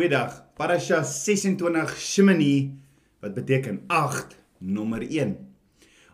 Goeiedag. 0.00 0.32
Parasha 0.56 1.02
26 1.04 1.90
Shemini 2.00 2.72
wat 3.20 3.34
beteken 3.34 3.82
8 3.86 4.32
nommer 4.58 5.02
1. 5.04 5.34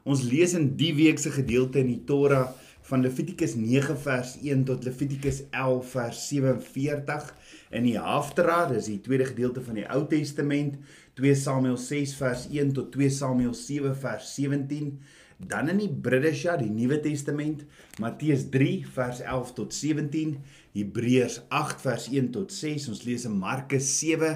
Ons 0.02 0.24
lees 0.26 0.56
in 0.58 0.72
die 0.74 0.90
week 0.96 1.22
se 1.22 1.30
gedeelte 1.30 1.78
in 1.84 1.92
die 1.92 2.00
Torah 2.08 2.48
van 2.88 3.04
Levitikus 3.06 3.54
9 3.54 3.94
vers 4.02 4.32
1 4.42 4.64
tot 4.66 4.82
Levitikus 4.82 5.44
11 5.54 5.92
vers 5.92 6.24
47 6.32 7.30
in 7.78 7.86
die 7.86 7.94
Haftarah, 7.94 8.64
dis 8.72 8.90
die 8.90 8.98
tweede 9.06 9.28
gedeelte 9.30 9.62
van 9.62 9.78
die 9.78 9.86
Ou 9.86 10.02
Testament, 10.10 10.80
2 11.22 11.38
Samuel 11.44 11.78
6 11.78 12.18
vers 12.18 12.48
1 12.50 12.74
tot 12.74 12.90
2 12.98 13.12
Samuel 13.20 13.54
7 13.54 13.94
vers 14.02 14.34
17 14.34 14.96
Dan 15.36 15.68
in 15.68 15.82
die 15.82 15.88
Bridesha, 15.92 16.56
die 16.56 16.70
Nuwe 16.72 16.96
Testament, 17.04 17.66
Matteus 18.00 18.46
3 18.50 18.86
vers 18.88 19.20
11 19.20 19.52
tot 19.58 19.74
17, 19.76 20.38
Hebreërs 20.72 21.42
8 21.52 21.82
vers 21.84 22.06
1 22.08 22.30
tot 22.32 22.54
6, 22.56 22.88
ons 22.88 23.02
lees 23.04 23.26
in 23.28 23.36
Markus 23.36 23.90
7 23.98 24.30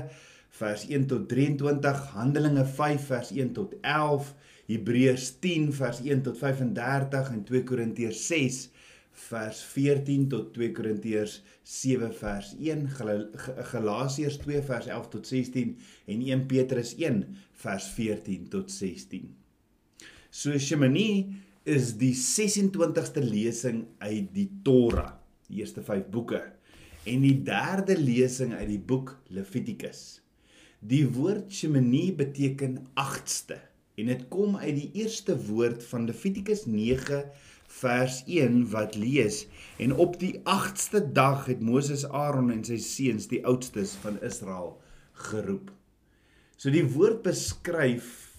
vers 0.60 0.84
1 0.90 1.08
tot 1.08 1.24
23, 1.32 2.04
Handelinge 2.18 2.66
5 2.68 3.08
vers 3.14 3.32
1 3.32 3.56
tot 3.56 3.72
11, 3.80 4.34
Hebreërs 4.68 5.30
10 5.40 5.72
vers 5.80 6.04
1 6.04 6.22
tot 6.28 6.36
35 6.36 7.32
en 7.32 7.42
2 7.48 7.64
Korintiërs 7.72 8.22
6 8.28 8.62
vers 9.30 9.64
14 9.72 10.28
tot 10.36 10.52
2 10.54 10.70
Korintiërs 10.76 11.40
7 11.64 12.12
vers 12.20 12.54
1, 12.60 12.86
Galasiërs 13.72 14.40
2 14.44 14.64
vers 14.68 14.92
11 14.92 15.12
tot 15.16 15.32
16 15.32 15.76
en 16.12 16.24
1 16.28 16.48
Petrus 16.52 16.96
1 17.00 17.24
vers 17.64 17.92
14 17.96 18.50
tot 18.52 18.68
16. 18.68 19.39
So 20.30 20.54
Shemini 20.54 21.26
is 21.66 21.96
die 21.98 22.12
26ste 22.14 23.22
lesing 23.24 23.82
uit 23.98 24.28
die 24.30 24.46
Torah, 24.62 25.16
die 25.50 25.58
eerste 25.58 25.82
5 25.82 26.06
boeke, 26.14 26.38
en 27.10 27.24
die 27.26 27.34
derde 27.42 27.96
lesing 27.98 28.54
uit 28.54 28.68
die 28.70 28.78
boek 28.78 29.16
Levitikus. 29.34 30.20
Die 30.78 31.02
woord 31.10 31.50
Shemini 31.52 32.12
beteken 32.14 32.78
8ste 32.94 33.58
en 33.98 34.08
dit 34.08 34.22
kom 34.32 34.54
uit 34.56 34.76
die 34.78 35.02
eerste 35.02 35.34
woord 35.48 35.82
van 35.90 36.06
Levitikus 36.08 36.62
9 36.70 37.24
vers 37.80 38.22
1 38.30 38.62
wat 38.70 38.94
lees 38.96 39.42
en 39.82 39.92
op 39.92 40.14
die 40.22 40.36
8ste 40.46 41.02
dag 41.12 41.44
het 41.50 41.60
Moses 41.60 42.06
Aaron 42.06 42.54
en 42.54 42.62
sy 42.64 42.78
seuns 42.80 43.26
die 43.34 43.42
oudstes 43.42 43.98
van 44.06 44.22
Israel 44.22 44.76
geroep. 45.26 45.74
So 46.56 46.70
die 46.72 46.86
woord 46.86 47.24
beskryf 47.26 48.29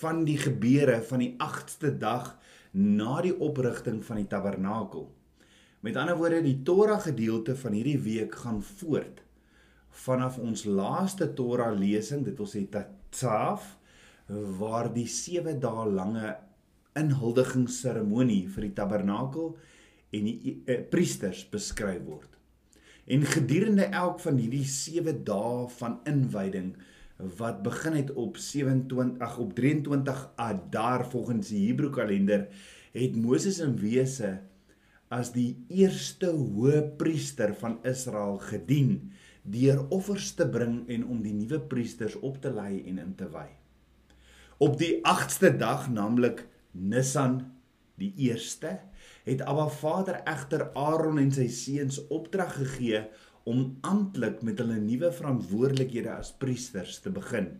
van 0.00 0.24
die 0.28 0.38
gebeure 0.38 1.00
van 1.08 1.22
die 1.24 1.34
8ste 1.42 1.94
dag 1.98 2.34
na 2.72 3.20
die 3.24 3.34
oprigting 3.40 4.02
van 4.04 4.20
die 4.20 4.28
tabernakel. 4.28 5.08
Met 5.80 5.96
ander 5.96 6.18
woorde, 6.18 6.42
die 6.42 6.60
Torah 6.66 7.00
gedeelte 7.00 7.56
van 7.56 7.76
hierdie 7.78 8.00
week 8.02 8.34
gaan 8.42 8.62
voort 8.62 9.22
vanaf 9.98 10.38
ons 10.38 10.64
laaste 10.64 11.32
Torah 11.34 11.72
lesing, 11.74 12.24
dit 12.26 12.36
wil 12.38 12.46
sê 12.46 12.64
Tatsaf, 12.70 13.74
waar 14.60 14.90
die 14.92 15.08
7 15.08 15.56
dae 15.62 15.86
lange 15.88 16.34
inhuldigingsseremonie 16.98 18.44
vir 18.52 18.66
die 18.68 18.74
tabernakel 18.76 19.54
en 20.14 20.26
die 20.28 20.54
eh, 20.66 20.82
priesters 20.90 21.44
beskryf 21.48 22.02
word. 22.04 22.36
En 23.08 23.24
gedurende 23.24 23.88
elk 23.96 24.20
van 24.20 24.36
hierdie 24.40 24.66
7 24.68 25.22
dae 25.24 25.66
van 25.78 25.98
inwyding 26.08 26.74
wat 27.18 27.62
begin 27.62 27.96
het 27.98 28.12
op 28.14 28.36
27 28.36 29.18
ag 29.18 29.38
op 29.38 29.54
23 29.54 30.30
Adar 30.36 31.10
volgens 31.10 31.48
die 31.48 31.66
Hebreë 31.66 31.90
kalender 31.90 32.46
het 32.94 33.16
Moses 33.16 33.58
in 33.58 33.74
wese 33.80 34.38
as 35.10 35.32
die 35.34 35.56
eerste 35.68 36.30
hoëpriester 36.30 37.54
van 37.58 37.78
Israel 37.82 38.38
gedien 38.38 39.10
deur 39.42 39.86
offers 39.94 40.34
te 40.38 40.46
bring 40.48 40.82
en 40.88 41.06
om 41.08 41.22
die 41.24 41.34
nuwe 41.34 41.60
priesters 41.60 42.14
op 42.20 42.38
te 42.42 42.52
lei 42.52 42.82
en 42.86 42.98
in 43.00 43.14
te 43.16 43.28
wy. 43.32 43.48
Op 44.58 44.76
die 44.78 44.98
8ste 45.06 45.54
dag, 45.56 45.88
naamlik 45.90 46.44
Nisan 46.72 47.40
die 47.98 48.12
1ste, 48.28 48.76
het 49.24 49.42
Abba 49.42 49.68
Vader 49.72 50.20
egter 50.28 50.68
Aaron 50.78 51.18
en 51.22 51.32
sy 51.34 51.48
seuns 51.52 52.00
opdrag 52.12 52.54
gegee 52.60 53.06
om 53.48 53.64
amptelik 53.86 54.42
met 54.44 54.60
hulle 54.60 54.76
nuwe 54.82 55.10
verantwoordelikhede 55.14 56.12
as 56.12 56.34
priesters 56.42 56.98
te 57.04 57.12
begin. 57.14 57.54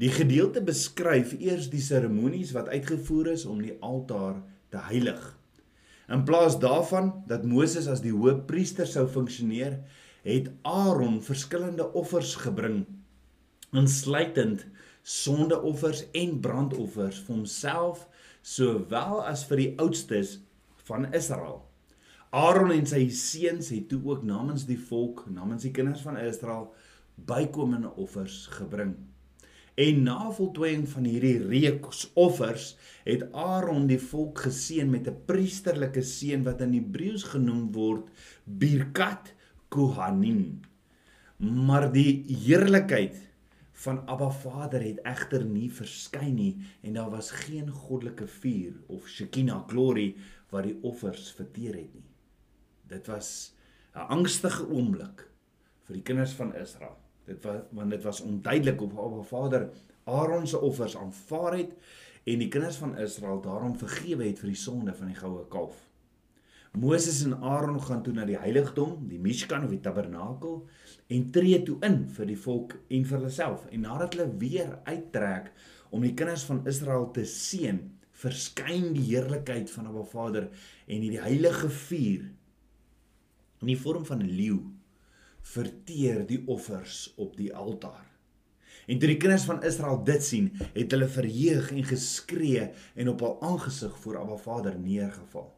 Die 0.00 0.10
gedeelte 0.12 0.62
beskryf 0.64 1.34
eers 1.36 1.68
die 1.72 1.82
seremonies 1.84 2.54
wat 2.56 2.70
uitgevoer 2.72 3.34
is 3.34 3.44
om 3.44 3.60
die 3.60 3.76
altaar 3.84 4.40
te 4.72 4.80
heilig. 4.88 5.20
In 6.12 6.24
plaas 6.28 6.56
daarvan 6.60 7.12
dat 7.28 7.44
Moses 7.48 7.88
as 7.92 8.00
die 8.04 8.14
hoëpriester 8.14 8.88
sou 8.88 9.04
funksioneer, 9.08 9.78
het 10.24 10.48
Aaron 10.68 11.20
verskillende 11.24 11.88
offers 11.98 12.34
gebring, 12.40 12.84
insluitend 13.72 14.64
sondeoffers 15.02 16.04
en 16.14 16.38
brandoffers 16.40 17.18
vir 17.26 17.36
homself 17.36 18.06
sowel 18.42 19.20
as 19.26 19.44
vir 19.48 19.62
die 19.62 19.70
oudstes 19.82 20.38
van 20.86 21.08
Israel. 21.12 21.62
Aaron 22.32 22.70
en 22.72 22.86
sy 22.88 23.10
seuns 23.12 23.66
het 23.74 23.90
toe 23.90 23.98
ook 24.08 24.22
namens 24.24 24.62
die 24.64 24.78
volk, 24.80 25.26
namens 25.28 25.66
die 25.66 25.70
kinders 25.76 26.00
van 26.00 26.16
Israel 26.16 26.70
bykomende 27.28 27.90
offers 28.00 28.46
gebring. 28.54 28.94
En 29.76 29.98
na 30.06 30.30
voltooiing 30.32 30.86
van 30.88 31.04
hierdie 31.04 31.42
reeks 31.44 32.06
offers 32.16 32.70
het 33.04 33.26
Aaron 33.36 33.84
die 33.90 34.00
volk 34.00 34.40
geseën 34.46 34.88
met 34.88 35.10
'n 35.12 35.20
priesterlike 35.28 36.00
seën 36.00 36.44
wat 36.46 36.62
in 36.64 36.72
Hebreëus 36.72 37.26
genoem 37.34 37.66
word 37.72 38.08
Birkat 38.44 39.34
Kohanim. 39.68 40.62
Maar 41.36 41.92
die 41.92 42.24
heerlikheid 42.46 43.20
van 43.84 44.06
Abba 44.06 44.30
Vader 44.30 44.80
het 44.80 45.04
egter 45.04 45.44
nie 45.44 45.68
verskyn 45.68 46.34
nie 46.34 46.56
en 46.80 46.94
daar 46.94 47.10
was 47.10 47.30
geen 47.30 47.68
goddelike 47.68 48.26
vuur 48.26 48.72
of 48.86 49.08
Shekinah 49.08 49.68
glory 49.68 50.14
wat 50.48 50.64
die 50.64 50.78
offers 50.80 51.28
verteer 51.32 51.74
het 51.74 51.92
nie. 51.94 52.11
Dit 52.92 53.06
was 53.08 53.54
'n 53.94 54.08
angstige 54.16 54.68
oomblik 54.68 55.28
vir 55.86 55.94
die 55.96 56.02
kinders 56.02 56.32
van 56.36 56.54
Israel. 56.54 56.96
Dit 57.24 57.44
was 57.44 57.60
want 57.70 57.90
dit 57.90 58.02
was 58.02 58.20
onduidelik 58.20 58.80
of 58.80 58.98
Abba 58.98 59.22
Vader 59.22 59.70
Aaron 60.04 60.46
se 60.46 60.60
offers 60.60 60.96
aanvaar 60.96 61.56
het 61.56 61.72
en 62.24 62.38
die 62.38 62.48
kinders 62.48 62.76
van 62.76 62.98
Israel 62.98 63.40
daarom 63.40 63.76
vergewe 63.78 64.24
het 64.24 64.38
vir 64.38 64.52
die 64.52 64.58
sonde 64.58 64.94
van 64.94 65.06
die 65.06 65.18
goue 65.18 65.46
kalf. 65.48 65.76
Moses 66.72 67.22
en 67.24 67.34
Aaron 67.36 67.80
gaan 67.82 68.02
toe 68.02 68.14
na 68.16 68.24
die 68.24 68.38
heiligdom, 68.38 69.08
die 69.08 69.20
Mishkan 69.20 69.64
of 69.66 69.70
die 69.74 69.80
tabernakel 69.84 70.62
en 71.12 71.30
tree 71.30 71.62
toe 71.62 71.76
in 71.84 72.06
vir 72.08 72.30
die 72.30 72.38
volk 72.38 72.78
en 72.88 73.04
vir 73.04 73.24
hulself. 73.26 73.66
En 73.70 73.84
nadat 73.84 74.16
hulle 74.16 74.30
weer 74.40 74.78
uittrek 74.88 75.50
om 75.92 76.00
die 76.00 76.14
kinders 76.16 76.46
van 76.48 76.62
Israel 76.66 77.10
te 77.12 77.26
seën, 77.28 77.82
verskyn 78.22 78.92
die 78.96 79.04
heerlikheid 79.10 79.70
van 79.74 79.90
Abba 79.90 80.06
Vader 80.08 80.48
en 80.86 81.04
hierdie 81.04 81.20
heilige 81.20 81.68
vuur 81.68 82.30
in 83.62 83.70
die 83.70 83.78
vorm 83.78 84.04
van 84.06 84.22
'n 84.22 84.34
leeu 84.36 84.58
verteer 85.42 86.26
die 86.26 86.42
offers 86.46 87.12
op 87.16 87.36
die 87.36 87.54
altaar. 87.54 88.06
En 88.86 88.98
toe 88.98 89.08
die 89.08 89.16
kinders 89.16 89.44
van 89.46 89.62
Israel 89.62 90.04
dit 90.04 90.24
sien, 90.24 90.52
het 90.74 90.90
hulle 90.90 91.08
verheug 91.08 91.70
en 91.70 91.84
geskree 91.84 92.70
en 92.94 93.08
op 93.08 93.20
hul 93.20 93.36
aangesig 93.42 93.98
voor 93.98 94.18
Abba 94.18 94.36
Vader 94.36 94.78
neergeval. 94.78 95.52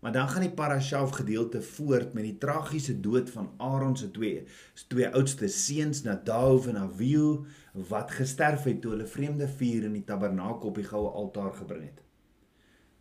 Maar 0.00 0.12
dan 0.12 0.28
gaan 0.28 0.40
die 0.40 0.54
parashaaf 0.54 1.10
gedeelte 1.10 1.62
voort 1.62 2.12
met 2.12 2.22
die 2.22 2.38
tragiese 2.38 3.00
dood 3.00 3.30
van 3.30 3.50
Aaron 3.56 3.96
se 3.96 4.10
twee 4.10 4.44
twee 4.88 5.08
oudste 5.08 5.48
seuns 5.48 6.02
Nadav 6.02 6.66
en 6.66 6.76
Abihu 6.76 7.44
wat 7.72 8.10
gesterf 8.10 8.68
het 8.70 8.80
toe 8.80 8.90
hulle 8.90 9.06
vreemde 9.06 9.48
vuur 9.48 9.88
in 9.88 9.96
die 9.98 10.04
tabernakel 10.04 10.68
op 10.68 10.74
die 10.74 10.86
goue 10.86 11.10
altaar 11.10 11.52
gebring 11.52 11.88
het. 11.88 12.05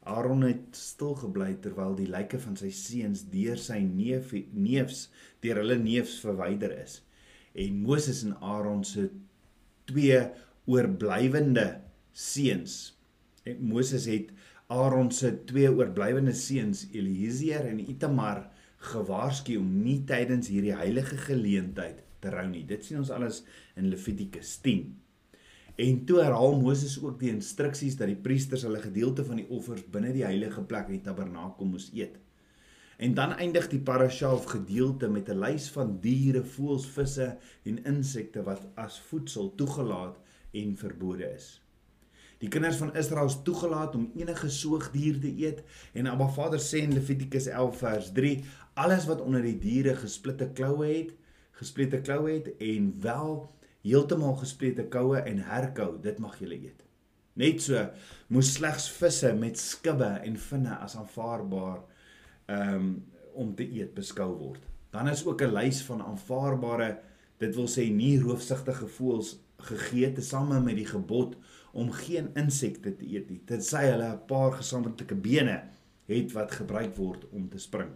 Aaron 0.05 0.43
het 0.45 0.77
stil 0.77 1.15
gebly 1.17 1.55
terwyl 1.61 1.95
die 1.97 2.09
lyke 2.09 2.37
van 2.41 2.57
sy 2.59 2.69
seuns 2.75 3.23
deur 3.31 3.57
sy 3.61 3.79
neef 3.85 4.33
neefs 4.53 5.07
deur 5.41 5.61
hulle 5.63 5.77
neefs 5.81 6.19
verwyder 6.21 6.73
is. 6.77 6.99
En 7.57 7.79
Moses 7.81 8.21
en 8.27 8.35
Aaron 8.37 8.83
se 8.85 9.07
twee 9.89 10.19
oorblywende 10.69 11.65
seuns. 12.13 12.95
En 13.45 13.61
Moses 13.69 14.05
het 14.09 14.33
Aaron 14.73 15.11
se 15.13 15.31
twee 15.45 15.69
oorblywende 15.69 16.33
seuns 16.33 16.85
Eliezer 16.93 17.67
en 17.69 17.81
Itamar 17.83 18.47
gewaarsku 18.91 19.57
om 19.57 19.67
nie 19.85 19.99
tydens 20.09 20.49
hierdie 20.53 20.75
heilige 20.77 21.17
geleentheid 21.21 22.01
te 22.21 22.33
rou 22.33 22.45
nie. 22.49 22.65
Dit 22.65 22.85
sien 22.85 23.01
ons 23.01 23.13
alles 23.13 23.43
in 23.77 23.89
Levitikus 23.91 24.57
10. 24.65 24.87
En 25.75 26.05
toe 26.05 26.21
herhaal 26.21 26.59
Moses 26.61 26.95
ook 27.03 27.17
die 27.19 27.33
instruksies 27.33 27.97
dat 27.99 28.07
die 28.07 28.21
priesters 28.27 28.63
hulle 28.63 28.79
gedeelte 28.79 29.25
van 29.27 29.41
die 29.41 29.47
offers 29.51 29.83
binne 29.91 30.13
die 30.15 30.23
heilige 30.23 30.63
plek 30.63 30.87
in 30.87 31.01
die 31.01 31.07
tabernakel 31.07 31.67
moes 31.67 31.89
eet. 31.93 32.15
En 32.95 33.13
dan 33.13 33.33
eindig 33.35 33.67
die 33.67 33.81
parashaaf 33.83 34.45
gedeelte 34.53 35.09
met 35.11 35.29
'n 35.29 35.39
lys 35.39 35.67
van 35.71 35.97
diere, 35.99 36.43
voëls, 36.43 36.85
visse 36.87 37.37
en 37.63 37.83
insekte 37.83 38.43
wat 38.43 38.63
as 38.75 38.99
voedsel 38.99 39.55
toegelaat 39.55 40.15
en 40.51 40.77
verbode 40.77 41.27
is. 41.33 41.61
Die 42.37 42.49
kinders 42.49 42.77
van 42.77 42.95
Israel 42.95 43.25
is 43.25 43.41
toegelaat 43.43 43.95
om 43.95 44.11
enige 44.15 44.49
soogdier 44.49 45.19
te 45.19 45.33
eet 45.37 45.63
en 45.93 46.07
Abba 46.07 46.27
Vader 46.27 46.59
sê 46.59 46.83
in 46.83 46.93
Levitikus 46.93 47.47
11 47.47 47.77
vers 47.77 48.11
3: 48.11 48.43
Alles 48.73 49.05
wat 49.05 49.21
onder 49.21 49.41
die 49.41 49.59
diere 49.59 49.95
gesplitte 49.95 50.49
kloue 50.53 50.87
het, 50.87 51.13
gesplete 51.51 52.01
kloue 52.01 52.31
het 52.31 52.57
en 52.57 52.93
wel 53.01 53.54
heeltemal 53.85 54.35
gesplete 54.41 54.87
koue 54.91 55.21
en 55.21 55.43
herkou, 55.45 55.95
dit 56.01 56.19
mag 56.19 56.37
julle 56.41 56.57
eet. 56.57 56.81
Net 57.35 57.61
so 57.61 57.81
moes 58.31 58.53
slegs 58.55 58.87
visse 58.95 59.31
met 59.37 59.59
skubbe 59.59 60.07
en 60.23 60.37
vinne 60.49 60.77
as 60.81 60.95
aanvaarbaar 60.99 61.83
um 62.55 62.87
om 63.35 63.49
te 63.55 63.65
eet 63.67 63.91
beskou 63.91 64.29
word. 64.39 64.61
Dan 64.95 65.09
is 65.11 65.25
ook 65.25 65.41
'n 65.41 65.53
lys 65.53 65.81
van 65.83 66.01
aanvaarbare, 66.01 66.99
dit 67.37 67.55
wil 67.55 67.67
sê 67.67 67.91
nie 67.91 68.19
roofsigtige 68.19 68.87
voëls 68.87 69.35
gegee 69.57 70.11
te 70.13 70.21
same 70.21 70.59
met 70.61 70.75
die 70.75 70.85
gebod 70.85 71.35
om 71.73 71.91
geen 71.91 72.29
insekte 72.33 72.95
te 72.95 73.05
eet 73.05 73.29
nie. 73.29 73.41
Dit 73.45 73.59
sê 73.59 73.91
hulle 73.91 74.13
'n 74.13 74.25
paar 74.27 74.53
gesamentlike 74.53 75.15
bene 75.15 75.63
het 76.05 76.31
wat 76.31 76.51
gebruik 76.51 76.95
word 76.95 77.29
om 77.31 77.49
te 77.49 77.57
spring. 77.57 77.91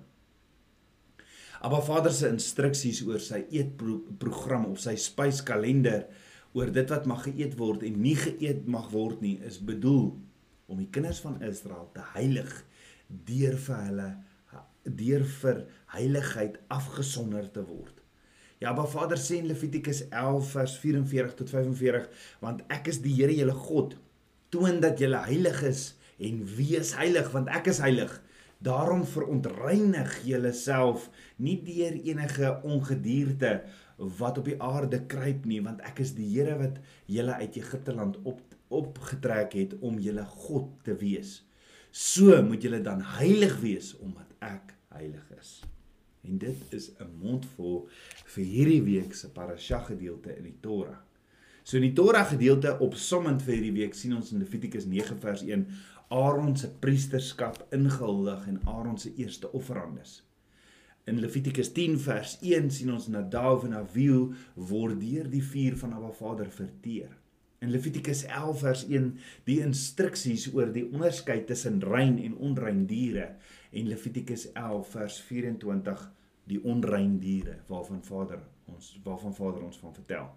Maar 1.62 1.84
Vader 1.84 2.14
se 2.16 2.30
instruksies 2.32 3.02
oor 3.08 3.20
sy 3.24 3.44
eetprogram 3.52 4.70
of 4.72 4.80
sy 4.84 4.96
spyskalender 5.00 6.08
oor 6.56 6.72
dit 6.74 6.90
wat 6.90 7.08
mag 7.10 7.26
geëet 7.28 7.58
word 7.60 7.84
en 7.86 8.00
nie 8.02 8.16
geëet 8.18 8.66
mag 8.72 8.88
word 8.94 9.22
nie 9.22 9.36
is 9.46 9.60
bedoel 9.60 10.14
om 10.70 10.80
die 10.80 10.90
kinders 10.94 11.20
van 11.26 11.42
Israel 11.46 11.90
te 11.94 12.06
heilig 12.16 12.52
deur 13.28 13.58
vir 13.60 13.86
hulle 13.90 14.10
deur 14.90 15.26
vir 15.42 15.66
heiligheid 15.94 16.56
afgesonder 16.72 17.50
te 17.52 17.62
word. 17.68 18.00
Ja, 18.60 18.74
maar 18.74 18.90
Vader 18.92 19.20
sê 19.20 19.40
in 19.40 19.48
Levitikus 19.48 20.02
11 20.10 20.50
vers 20.56 20.76
44 20.82 21.36
tot 21.40 21.52
45, 21.54 22.08
want 22.44 22.64
ek 22.74 22.90
is 22.92 23.00
die 23.04 23.14
Here 23.16 23.36
julle 23.36 23.56
God, 23.56 23.96
toon 24.52 24.82
dat 24.84 25.00
julle 25.00 25.20
heilig 25.28 25.62
is 25.68 25.84
en 26.20 26.42
wees 26.58 26.96
heilig 27.00 27.30
want 27.36 27.52
ek 27.56 27.70
is 27.72 27.80
heilig. 27.84 28.12
Daarom 28.60 29.06
verontreinig 29.08 30.18
julleself 30.28 31.06
nie 31.40 31.56
deur 31.64 31.96
enige 31.96 32.50
ongedierte 32.68 33.62
wat 34.20 34.38
op 34.42 34.50
die 34.52 34.58
aarde 34.60 35.00
kruip 35.08 35.46
nie, 35.48 35.62
want 35.64 35.80
ek 35.88 36.02
is 36.04 36.12
die 36.18 36.28
Here 36.34 36.58
wat 36.60 36.82
julle 37.08 37.38
uit 37.40 37.56
Egipte 37.56 37.96
land 37.96 38.20
op 38.28 38.42
opgetrek 38.70 39.56
het 39.56 39.78
om 39.80 39.96
julle 40.04 40.26
God 40.44 40.68
te 40.84 40.94
wees. 41.00 41.40
So 41.92 42.36
moet 42.44 42.68
julle 42.68 42.82
dan 42.84 43.00
heilig 43.16 43.56
wees 43.64 43.94
omdat 44.04 44.36
ek 44.46 44.76
heilig 44.92 45.32
is. 45.40 45.62
En 46.28 46.38
dit 46.38 46.74
is 46.76 46.92
'n 47.00 47.16
mondvol 47.24 47.88
vir 48.36 48.44
hierdie 48.44 48.84
week 48.84 49.14
se 49.14 49.30
parasha 49.30 49.80
gedeelte 49.88 50.36
in 50.36 50.44
die 50.44 50.58
Torah. 50.62 51.00
So 51.70 51.78
in 51.78 51.84
die 51.84 51.94
Torah 51.94 52.24
gedeelte 52.26 52.72
opsommend 52.82 53.44
vir 53.46 53.60
hierdie 53.60 53.76
week 53.76 53.94
sien 53.94 54.16
ons 54.18 54.32
in 54.34 54.40
Levitikus 54.42 54.88
9 54.90 55.20
vers 55.22 55.44
1 55.46 55.68
Aaron 56.18 56.56
se 56.58 56.72
priesterskap 56.82 57.60
ingehuldig 57.78 58.48
en 58.50 58.58
Aaron 58.66 58.98
se 58.98 59.12
eerste 59.22 59.52
offerandes. 59.54 60.16
In 61.06 61.22
Levitikus 61.22 61.70
10 61.76 62.00
vers 62.08 62.34
1 62.42 62.74
sien 62.74 62.90
ons 62.96 63.06
Nadav 63.14 63.68
en 63.68 63.78
Abihu 63.84 64.32
word 64.72 64.98
deur 65.04 65.30
die 65.30 65.44
vuur 65.52 65.78
van 65.84 65.94
Abba 66.00 66.10
Vader 66.24 66.50
verteer. 66.58 67.14
In 67.62 67.70
Levitikus 67.70 68.26
11 68.26 68.66
vers 68.66 68.84
1 68.90 69.14
die 69.46 69.62
instruksies 69.62 70.50
oor 70.56 70.74
die 70.74 70.88
onderskeid 70.90 71.46
tussen 71.54 71.84
rein 71.86 72.18
en 72.18 72.42
onrein 72.50 72.88
diere 72.90 73.36
en 73.70 73.94
Levitikus 73.94 74.50
11 74.56 74.98
vers 74.98 75.22
24 75.30 76.06
die 76.50 76.64
onrein 76.66 77.20
diere 77.22 77.60
waarvan 77.70 78.02
Vader 78.02 78.42
ons 78.74 78.96
waarvan 79.06 79.38
Vader 79.38 79.70
ons 79.70 79.84
van 79.86 79.94
vertel. 79.94 80.32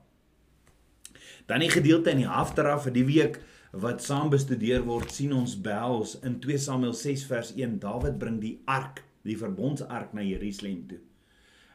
Dan 1.47 1.65
die 1.65 1.71
gedeelte 1.73 2.13
in 2.13 2.23
die 2.23 2.31
Haftara 2.31 2.79
vir 2.83 2.95
die 2.95 3.07
week 3.09 3.41
wat 3.73 4.05
saam 4.05 4.29
bestudeer 4.33 4.85
word, 4.85 5.11
sien 5.11 5.33
ons 5.33 5.55
behels 5.57 6.19
in 6.27 6.37
2 6.45 6.59
Samuel 6.61 6.95
6 6.97 7.25
vers 7.31 7.55
1 7.57 7.79
Dawid 7.81 8.19
bring 8.21 8.39
die 8.43 8.59
ark, 8.69 9.01
die 9.25 9.39
verbondsark 9.39 10.13
na 10.13 10.25
Jerusalem 10.27 10.85
toe. 10.91 11.01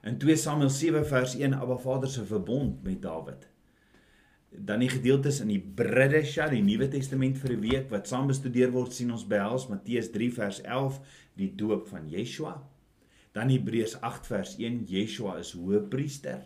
In 0.08 0.20
2 0.22 0.38
Samuel 0.38 0.70
7 0.70 1.06
vers 1.10 1.36
1 1.36 1.58
Abba 1.58 1.78
Vader 1.82 2.10
se 2.10 2.26
verbond 2.26 2.84
met 2.86 3.02
Dawid. 3.02 3.48
Dan 4.50 4.80
die 4.80 4.90
gedeeltes 4.90 5.42
in 5.44 5.50
die 5.52 5.60
Bridesha, 5.60 6.48
die 6.50 6.64
Nuwe 6.64 6.88
Testament 6.90 7.38
vir 7.42 7.56
die 7.56 7.64
week 7.66 7.90
wat 7.92 8.08
saam 8.08 8.30
bestudeer 8.30 8.72
word, 8.72 8.94
sien 8.96 9.12
ons 9.12 9.26
behels 9.28 9.68
Matteus 9.72 10.12
3 10.14 10.30
vers 10.38 10.62
11 10.64 11.02
die 11.38 11.50
doop 11.60 11.90
van 11.92 12.08
Yeshua. 12.10 12.56
Dan 13.36 13.52
Hebreërs 13.54 13.98
8 14.02 14.30
vers 14.30 14.56
1 14.58 14.86
Yeshua 14.90 15.36
is 15.42 15.52
hoëpriester. 15.58 16.46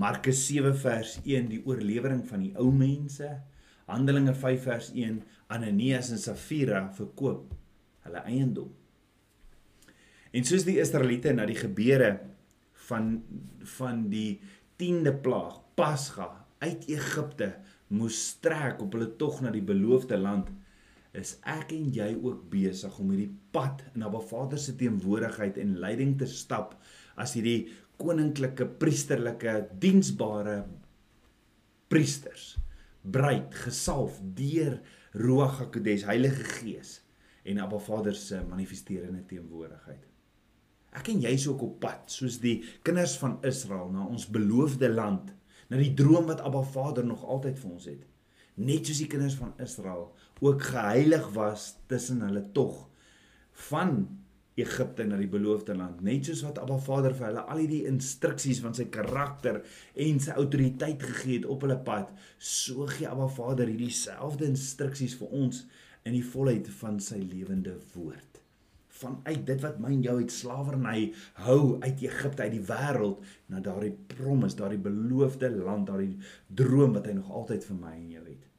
Markus 0.00 0.46
7 0.48 0.72
vers 0.80 1.18
1 1.26 1.50
die 1.50 1.60
oorlewering 1.68 2.22
van 2.28 2.40
die 2.46 2.54
ou 2.56 2.70
mense. 2.72 3.28
Handelinge 3.90 4.32
5 4.32 4.62
vers 4.64 4.92
1 4.96 5.18
Ananias 5.52 6.08
en 6.14 6.20
Safira 6.22 6.86
verkoop 6.96 7.50
hulle 8.06 8.22
eiendom. 8.24 8.70
En 10.32 10.46
soos 10.46 10.64
die 10.64 10.78
Israeliete 10.80 11.34
na 11.36 11.44
die 11.48 11.58
gebeure 11.58 12.14
van 12.86 13.10
van 13.76 14.06
die 14.12 14.40
10de 14.80 15.12
plaag 15.20 15.58
Pasga 15.76 16.30
uit 16.64 16.88
Egipte 16.88 17.50
moes 17.92 18.22
trek 18.40 18.80
op 18.80 18.96
hulle 18.96 19.10
tog 19.20 19.42
na 19.44 19.52
die 19.52 19.64
beloofde 19.64 20.16
land 20.16 20.48
is 21.18 21.34
ek 21.50 21.74
en 21.74 21.90
jy 21.92 22.08
ook 22.14 22.46
besig 22.52 22.96
om 23.02 23.10
hierdie 23.12 23.32
pad 23.52 23.82
in 23.92 24.06
Abba 24.06 24.22
Vader 24.22 24.60
se 24.62 24.76
teenwoordigheid 24.78 25.58
en 25.60 25.76
leiding 25.82 26.16
te 26.20 26.28
stap 26.30 26.76
as 27.20 27.34
hierdie 27.36 27.68
koninklike 28.00 28.66
priesterlike 28.80 29.56
diensbare 29.82 30.62
priesters 31.90 32.54
bruid 33.02 33.54
gesalf 33.64 34.20
deur 34.36 34.78
Ruach 35.16 35.58
HaKodes 35.58 36.04
Heilige 36.06 36.44
Gees 36.44 37.00
en 37.42 37.58
Abba 37.58 37.78
Vader 37.82 38.14
se 38.14 38.38
manifesterende 38.46 39.24
teenwoordigheid. 39.26 40.04
Ek 40.94 41.08
en 41.12 41.22
jy 41.22 41.32
is 41.34 41.46
ook 41.50 41.64
op 41.66 41.76
pad 41.82 42.10
soos 42.12 42.38
die 42.42 42.60
kinders 42.86 43.16
van 43.18 43.38
Israel 43.46 43.90
na 43.94 44.04
ons 44.06 44.28
beloofde 44.30 44.90
land, 44.90 45.32
na 45.70 45.78
die 45.78 45.94
droom 45.98 46.28
wat 46.30 46.42
Abba 46.46 46.62
Vader 46.66 47.06
nog 47.06 47.24
altyd 47.24 47.58
vir 47.62 47.70
ons 47.70 47.88
het. 47.90 48.06
Net 48.60 48.86
soos 48.86 49.02
die 49.02 49.10
kinders 49.10 49.38
van 49.38 49.54
Israel 49.62 50.10
ook 50.42 50.62
geheilig 50.72 51.28
was 51.36 51.72
tussen 51.90 52.22
hulle 52.26 52.44
tog 52.54 52.88
van 53.70 54.02
Egipte 54.58 55.04
na 55.06 55.18
die 55.20 55.30
beloofde 55.30 55.74
land. 55.78 56.00
Net 56.04 56.26
soos 56.26 56.42
wat 56.46 56.58
Abba 56.62 56.78
Vader 56.82 57.14
vir 57.16 57.28
hulle 57.28 57.44
al 57.46 57.62
hierdie 57.62 57.84
instruksies 57.90 58.60
van 58.64 58.74
sy 58.76 58.88
karakter 58.92 59.60
en 60.06 60.18
sy 60.22 60.34
autoriteit 60.34 61.02
gegee 61.02 61.38
het 61.38 61.46
op 61.50 61.66
hulle 61.66 61.78
pad, 61.86 62.10
so 62.38 62.88
gee 62.90 63.08
Abba 63.08 63.28
Vader 63.30 63.70
hierdie 63.70 63.92
selfde 63.94 64.48
instruksies 64.50 65.16
vir 65.20 65.38
ons 65.44 65.64
in 66.04 66.16
die 66.16 66.26
volheid 66.26 66.68
van 66.80 66.98
sy 67.04 67.20
lewende 67.22 67.76
woord. 67.94 68.40
Vanuit 69.00 69.46
dit 69.48 69.62
wat 69.64 69.78
my 69.80 69.94
en 69.94 70.04
jou 70.04 70.18
uit 70.18 70.34
slawerny 70.34 71.06
hou 71.46 71.62
uit 71.80 72.02
Egipte 72.04 72.44
uit 72.44 72.56
die 72.58 72.66
wêreld 72.68 73.24
na 73.48 73.62
daardie 73.64 73.94
promise, 74.12 74.58
daardie 74.58 74.82
beloofde 74.82 75.48
land, 75.54 75.88
daardie 75.88 76.18
droom 76.48 76.98
wat 76.98 77.08
hy 77.08 77.16
nog 77.16 77.32
altyd 77.42 77.64
vir 77.70 77.80
my 77.80 77.96
en 77.96 78.14
jou 78.18 78.26
het. 78.26 78.49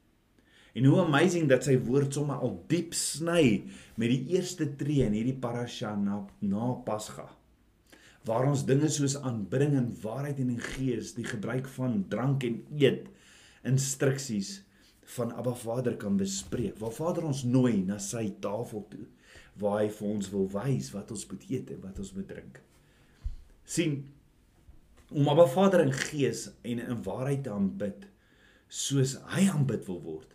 En 0.73 0.87
hoe 0.87 1.01
amazing 1.03 1.49
dat 1.51 1.65
sy 1.67 1.75
woord 1.83 2.15
sommer 2.15 2.39
al 2.39 2.55
diep 2.71 2.95
sny 2.95 3.63
met 3.99 4.11
die 4.11 4.37
eerste 4.37 4.69
tree 4.79 5.03
in 5.03 5.15
hierdie 5.17 5.37
parasha 5.43 5.91
na 5.99 6.21
na 6.39 6.71
Pasga. 6.87 7.27
Waar 8.27 8.47
ons 8.47 8.63
dinge 8.69 8.87
soos 8.93 9.17
aanbidding 9.17 9.75
en 9.75 9.89
waarheid 10.03 10.39
en 10.39 10.53
die 10.53 10.61
gees, 10.75 11.15
die 11.17 11.27
gebruik 11.27 11.67
van 11.75 12.03
drank 12.11 12.45
en 12.47 12.61
eet 12.79 13.09
instruksies 13.67 14.61
van 15.17 15.33
Abba 15.35 15.53
Vader 15.57 15.97
kan 15.99 16.15
bespreek. 16.17 16.77
Waar 16.79 16.95
Vader 16.95 17.27
ons 17.27 17.43
nooi 17.43 17.81
na 17.83 17.99
sy 17.99 18.29
tafel 18.39 18.85
toe 18.93 19.07
waar 19.59 19.81
hy 19.81 19.89
vir 19.91 20.07
ons 20.07 20.29
wil 20.31 20.47
wys 20.53 20.91
wat 20.95 21.11
ons 21.13 21.25
moet 21.31 21.47
eet 21.49 21.71
en 21.73 21.81
wat 21.83 21.99
ons 21.99 22.13
moet 22.15 22.27
drink. 22.27 22.61
sien 23.65 24.01
om 25.11 25.27
Abba 25.31 25.45
Vader 25.47 25.83
in 25.83 25.93
gees 25.95 26.47
en 26.63 26.79
in 26.79 27.03
waarheid 27.05 27.43
te 27.45 27.51
aanbid 27.53 28.07
soos 28.67 29.17
hy 29.35 29.45
aanbid 29.51 29.85
wil 29.87 29.99
word 30.03 30.33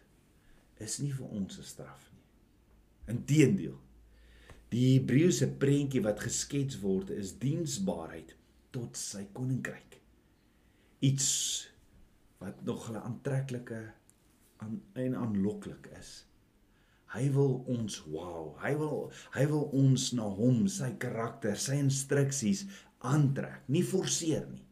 is 0.83 0.99
nie 1.01 1.13
vir 1.13 1.29
ons 1.29 1.59
'n 1.59 1.63
straf 1.63 2.11
nie. 2.13 2.25
Inteendeel. 3.15 3.79
Die 4.71 4.99
Hebreëse 4.99 5.49
prentjie 5.63 6.03
wat 6.03 6.21
geskets 6.21 6.81
word 6.83 7.11
is 7.11 7.39
diensbaarheid 7.39 8.35
tot 8.71 8.97
sy 8.97 9.25
koninkryk. 9.33 10.01
Iets 11.01 11.69
wat 12.39 12.65
nog 12.65 12.91
'n 12.91 12.97
aantreklike 12.97 13.93
aan 14.57 14.83
en 14.93 15.15
aanloklik 15.15 15.87
is. 15.99 16.25
Hy 17.15 17.31
wil 17.33 17.65
ons 17.67 18.03
wow, 18.05 18.59
hy 18.59 18.75
wil 18.77 19.13
hy 19.33 19.47
wil 19.47 19.71
ons 19.73 20.13
na 20.13 20.23
hom, 20.23 20.69
sy 20.69 20.91
karakter, 20.99 21.57
sy 21.57 21.75
instruksies 21.75 22.67
aantrek, 22.99 23.63
nie 23.69 23.85
forceer 23.85 24.47
nie. 24.51 24.65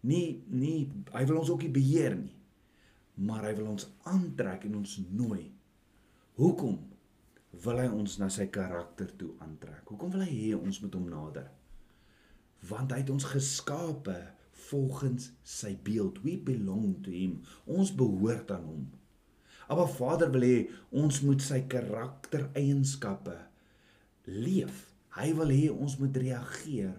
Nie 0.00 0.42
nie 0.48 0.90
hy 1.12 1.24
wil 1.24 1.38
ons 1.38 1.50
ook 1.50 1.62
nie 1.62 1.74
beheer 1.74 2.16
nie 2.16 2.43
maar 3.14 3.46
hy 3.46 3.54
wil 3.58 3.72
ons 3.74 3.86
aantrek 4.10 4.66
en 4.68 4.80
ons 4.80 4.96
nooi. 5.14 5.44
Hoekom 6.38 6.78
wil 7.64 7.78
hy 7.78 7.88
ons 7.94 8.16
na 8.18 8.30
sy 8.32 8.48
karakter 8.52 9.12
toe 9.18 9.34
aantrek? 9.44 9.84
Hoekom 9.86 10.14
wil 10.16 10.24
hy 10.26 10.32
hê 10.32 10.54
ons 10.58 10.80
moet 10.82 10.96
hom 10.98 11.06
nader? 11.12 11.50
Want 12.64 12.94
hy 12.94 13.02
het 13.04 13.12
ons 13.12 13.28
geskape 13.28 14.16
volgens 14.68 15.30
sy 15.46 15.74
beeld. 15.86 16.20
We 16.24 16.36
belong 16.40 16.98
to 17.04 17.12
him. 17.14 17.40
Ons 17.70 17.92
behoort 17.94 18.50
aan 18.54 18.68
hom. 18.68 18.84
Maar 19.68 19.88
Vader 19.88 20.30
wil 20.32 20.44
hê 20.44 20.56
ons 20.94 21.20
moet 21.24 21.42
sy 21.42 21.62
karaktereienskappe 21.70 23.36
leef. 24.28 24.84
Hy 25.14 25.30
wil 25.38 25.52
hê 25.54 25.68
ons 25.72 25.96
moet 26.00 26.16
reageer 26.24 26.96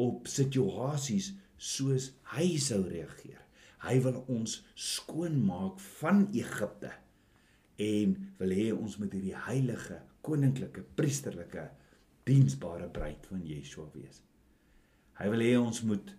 op 0.00 0.28
situasies 0.30 1.32
soos 1.56 2.12
hy 2.34 2.54
sou 2.60 2.82
reageer. 2.86 3.43
Hy 3.84 3.98
wil 4.00 4.22
ons 4.32 4.60
skoonmaak 4.80 5.80
van 6.00 6.24
Egipte 6.32 6.92
en 7.84 8.14
wil 8.38 8.52
hê 8.54 8.68
ons 8.72 8.98
moet 9.00 9.12
hierdie 9.12 9.36
heilige, 9.48 9.98
koninklike, 10.24 10.84
priesterlike, 10.96 11.66
diensbare 12.24 12.86
bruid 12.88 13.26
van 13.28 13.42
Yeshua 13.44 13.88
wees. 13.92 14.22
Hy 15.18 15.26
wil 15.32 15.44
hê 15.44 15.54
ons 15.60 15.82
moet 15.84 16.14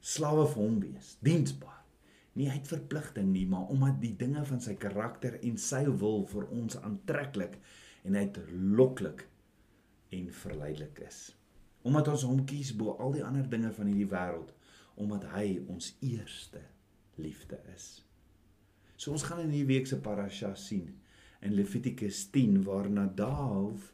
slawe 0.00 0.46
vir 0.52 0.62
hom 0.62 0.78
wees, 0.82 1.16
diensbaar. 1.26 1.82
Nie 2.36 2.48
uit 2.52 2.68
verpligting 2.68 3.28
nie, 3.32 3.46
maar 3.48 3.68
omdat 3.72 3.98
die 4.00 4.14
dinge 4.16 4.44
van 4.48 4.60
sy 4.60 4.76
karakter 4.80 5.38
en 5.40 5.56
sy 5.60 5.82
wil 5.88 6.24
vir 6.30 6.48
ons 6.52 6.78
aantreklik 6.80 7.56
en 8.06 8.16
uitloklik 8.16 9.24
en 10.16 10.30
verleidelik 10.42 11.00
is. 11.06 11.20
Omdat 11.86 12.12
ons 12.12 12.26
hom 12.28 12.44
kies 12.48 12.72
bo 12.76 12.96
al 13.00 13.16
die 13.16 13.24
ander 13.24 13.46
dinge 13.48 13.72
van 13.76 13.88
hierdie 13.90 14.08
wêreld, 14.10 14.52
omdat 15.00 15.28
hy 15.34 15.58
ons 15.72 15.92
eerste 16.04 16.62
liefde 17.20 17.58
is. 17.74 18.04
So 18.96 19.12
ons 19.12 19.26
gaan 19.28 19.42
in 19.44 19.52
hierdie 19.52 19.74
week 19.74 19.88
se 19.88 19.98
parasha 20.00 20.54
sien 20.56 20.94
in 21.44 21.54
Levitikus 21.54 22.24
10 22.32 22.62
waar 22.64 22.88
Nadav 22.90 23.90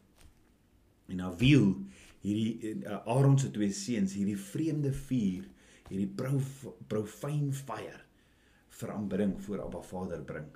en 1.11 1.25
Avihu 1.27 1.75
hierdie 2.23 2.79
uh, 2.87 3.01
Aaron 3.11 3.39
se 3.39 3.51
twee 3.51 3.73
seuns 3.75 4.15
hierdie 4.17 4.39
vreemde 4.39 4.93
vuur, 4.95 5.47
hierdie 5.91 6.11
prof, 6.17 6.67
profane 6.91 7.53
fire 7.53 8.01
vir 8.79 8.93
aanbidding 8.95 9.35
voor 9.45 9.65
Abba 9.67 9.83
Vader 9.85 10.23
bring. 10.27 10.49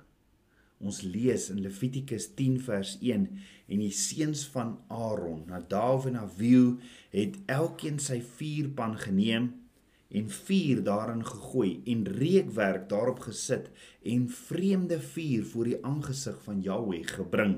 Ons 0.77 1.01
lees 1.01 1.47
in 1.49 1.61
Levitikus 1.63 2.29
10 2.37 2.59
vers 2.67 2.95
1 3.01 3.27
en 3.67 3.81
die 3.81 3.93
seuns 3.93 4.45
van 4.53 4.75
Aaron, 4.93 5.43
Nadav 5.49 6.05
en 6.09 6.19
Abihu, 6.21 6.77
het 7.13 7.37
elkeen 7.49 7.97
sy 8.01 8.19
vuurpan 8.21 8.95
geneem 9.01 9.51
en 10.09 10.29
vuur 10.29 10.83
daarin 10.83 11.25
gegooi 11.25 11.81
en 11.85 12.05
reukwerk 12.07 12.87
daarop 12.89 13.19
gesit 13.19 13.69
en 14.03 14.29
vreemde 14.29 14.99
vuur 14.99 15.43
voor 15.45 15.63
die 15.71 15.85
aangesig 15.85 16.39
van 16.43 16.61
Jahweh 16.61 17.03
gebring. 17.07 17.57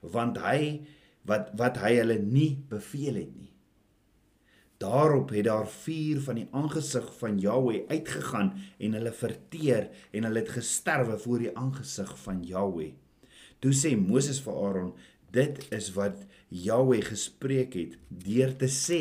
Want 0.00 0.38
hy 0.44 0.84
wat 1.24 1.54
wat 1.56 1.80
hy 1.80 1.96
hulle 1.96 2.18
nie 2.20 2.52
beveel 2.68 3.20
het 3.22 3.32
nie. 3.36 3.50
Daarop 4.82 5.30
het 5.32 5.46
daar 5.46 5.68
vuur 5.70 6.20
van 6.20 6.40
die 6.40 6.48
aangesig 6.52 7.06
van 7.18 7.38
Jahweh 7.40 7.86
uitgegaan 7.88 8.52
en 8.78 8.98
hulle 8.98 9.12
verteer 9.12 9.88
en 10.10 10.28
hulle 10.28 10.42
het 10.42 10.52
gesterwe 10.58 11.16
voor 11.18 11.46
die 11.46 11.54
aangesig 11.56 12.12
van 12.26 12.42
Jahweh. 12.44 12.92
Toe 13.64 13.72
sê 13.72 13.94
Moses 13.96 14.42
vir 14.44 14.58
Aaron: 14.66 14.92
"Dit 15.30 15.64
is 15.72 15.92
wat 15.96 16.26
Jahweh 16.48 17.04
gespreek 17.06 17.74
het 17.74 17.96
deur 18.08 18.56
te 18.56 18.68
sê: 18.68 19.00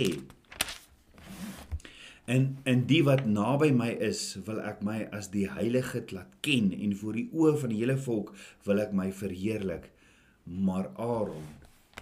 En 2.25 2.58
in 2.63 2.86
die 2.88 3.01
wat 3.03 3.25
naby 3.25 3.72
my 3.75 3.89
is, 4.00 4.22
wil 4.46 4.62
ek 4.63 4.84
my 4.86 5.03
as 5.12 5.27
die 5.34 5.50
heilige 5.51 6.06
laat 6.12 6.39
ken 6.46 6.72
en 6.72 6.96
voor 6.96 7.20
die 7.20 7.27
oë 7.34 7.58
van 7.65 7.74
die 7.74 7.82
hele 7.82 7.98
volk 7.98 8.32
wil 8.63 8.80
ek 8.80 8.94
my 8.96 9.12
verheerlik." 9.12 9.92
Maar 10.44 10.89
Aaron 10.96 11.51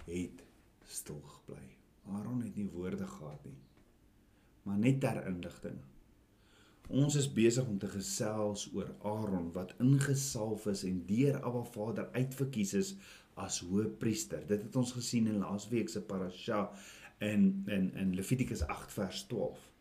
het 0.06 0.42
stil 0.86 1.22
gebly. 1.22 1.66
Aaron 2.10 2.42
het 2.42 2.56
nie 2.56 2.70
woorde 2.70 3.06
gehad 3.06 3.44
nie 3.44 3.62
maar 4.62 4.78
net 4.78 5.00
ter 5.00 5.26
inligting. 5.26 5.80
Ons 6.92 7.16
is 7.16 7.28
besig 7.32 7.66
om 7.66 7.78
te 7.80 7.88
gesels 7.90 8.66
oor 8.76 8.90
Aaron 9.08 9.50
wat 9.54 9.74
ingesalf 9.82 10.66
is 10.70 10.84
en 10.86 11.02
deur 11.08 11.38
Abba 11.40 11.62
Vader 11.74 12.08
uitverkies 12.12 12.74
is 12.78 12.94
as 13.40 13.62
hoëpriester. 13.64 14.42
Dit 14.46 14.66
het 14.66 14.76
ons 14.76 14.92
gesien 14.98 15.30
in 15.30 15.40
laasweek 15.42 15.90
se 15.90 16.02
parasha 16.04 16.66
in 17.22 17.64
in 17.70 17.90
in 17.98 18.14
Levitikus 18.18 18.66
8 18.66 18.92
vers 18.98 19.24
12. 19.30 19.71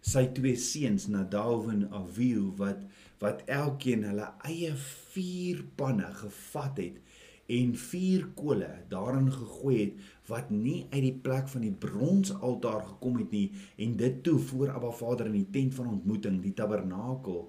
Sy 0.00 0.26
twee 0.32 0.56
seuns 0.56 1.06
Nadav 1.12 1.68
en 1.72 1.86
Avihu 1.92 2.50
wat 2.56 2.84
wat 3.20 3.42
elkeen 3.52 4.06
hulle 4.08 4.30
eie 4.48 4.72
vuur 4.80 5.60
panne 5.76 6.08
gevat 6.22 6.78
het 6.80 7.02
en 7.50 7.74
vier 7.76 8.24
kole 8.38 8.68
daarin 8.88 9.28
gegooi 9.34 9.76
het 9.80 9.98
wat 10.30 10.50
nie 10.54 10.86
uit 10.92 11.02
die 11.02 11.16
plek 11.26 11.50
van 11.52 11.66
die 11.66 11.74
bronsaltaar 11.84 12.84
gekom 12.94 13.18
het 13.20 13.34
nie 13.34 13.50
en 13.76 13.96
dit 14.00 14.22
toe 14.24 14.38
voor 14.50 14.72
Abba 14.72 14.92
Vader 15.02 15.28
in 15.28 15.36
die 15.40 15.50
tent 15.58 15.76
van 15.76 15.90
ontmoeting 15.98 16.40
die 16.44 16.54
tabernakel 16.56 17.42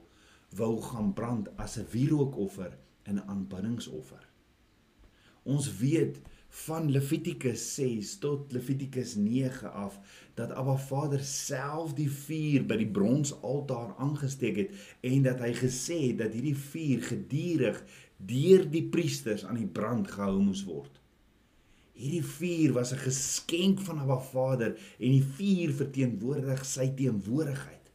wou 0.60 0.74
gaan 0.90 1.14
brand 1.16 1.48
as 1.56 1.78
'n 1.80 1.88
wierookoffer 1.94 2.78
en 3.04 3.16
'n 3.16 3.28
aanbiddingsoffer. 3.28 4.28
Ons 5.44 5.78
weet 5.78 6.20
van 6.52 6.92
Levitikus 6.92 7.62
6 7.76 8.18
tot 8.20 8.52
Levitikus 8.52 9.16
9 9.16 9.72
af 9.72 10.00
dat 10.36 10.52
Abba 10.52 10.76
Vader 10.78 11.24
self 11.24 11.94
die 11.96 12.10
vuur 12.12 12.66
by 12.68 12.76
die 12.82 12.90
bronsaltaar 12.92 13.94
aangesteek 14.04 14.60
het 14.60 14.74
en 15.08 15.24
dat 15.24 15.40
hy 15.40 15.54
gesê 15.56 16.00
het 16.10 16.20
dat 16.26 16.36
hierdie 16.36 16.58
vuur 16.58 17.06
gedurig 17.08 17.80
deur 18.18 18.66
die 18.74 18.84
priesters 18.84 19.46
aan 19.48 19.62
die 19.62 19.70
brand 19.80 20.12
gehou 20.12 20.42
moes 20.44 20.66
word. 20.68 21.00
Hierdie 21.96 22.26
vuur 22.36 22.76
was 22.76 22.92
'n 22.94 23.04
geskenk 23.08 23.80
van 23.88 24.04
Abba 24.04 24.20
Vader 24.20 24.76
en 25.00 25.12
die 25.12 25.24
vuur 25.24 25.72
verteenwoordig 25.74 26.66
sy 26.66 26.92
teenwoordigheid. 27.00 27.92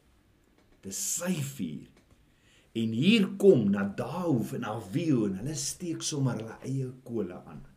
Dis 0.80 0.98
sy 1.18 1.34
vuur. 1.34 1.92
En 2.72 2.92
hier 2.92 3.28
kom 3.36 3.70
Nadav 3.70 4.52
en 4.52 4.64
Avihu 4.64 5.26
en 5.26 5.40
hulle 5.40 5.54
steek 5.54 6.02
sommer 6.02 6.36
hulle 6.40 6.56
eie 6.64 6.92
kole 7.04 7.44
aan. 7.44 7.75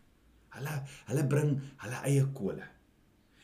Hulle 0.58 0.76
hulle 1.10 1.26
bring 1.30 1.56
hulle 1.84 2.02
eie 2.10 2.26
kole. 2.34 2.66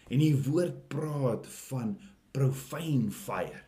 En 0.09 0.21
die 0.21 0.35
woord 0.47 0.87
praat 0.91 1.47
van 1.69 1.95
profane 2.35 3.11
fire. 3.11 3.61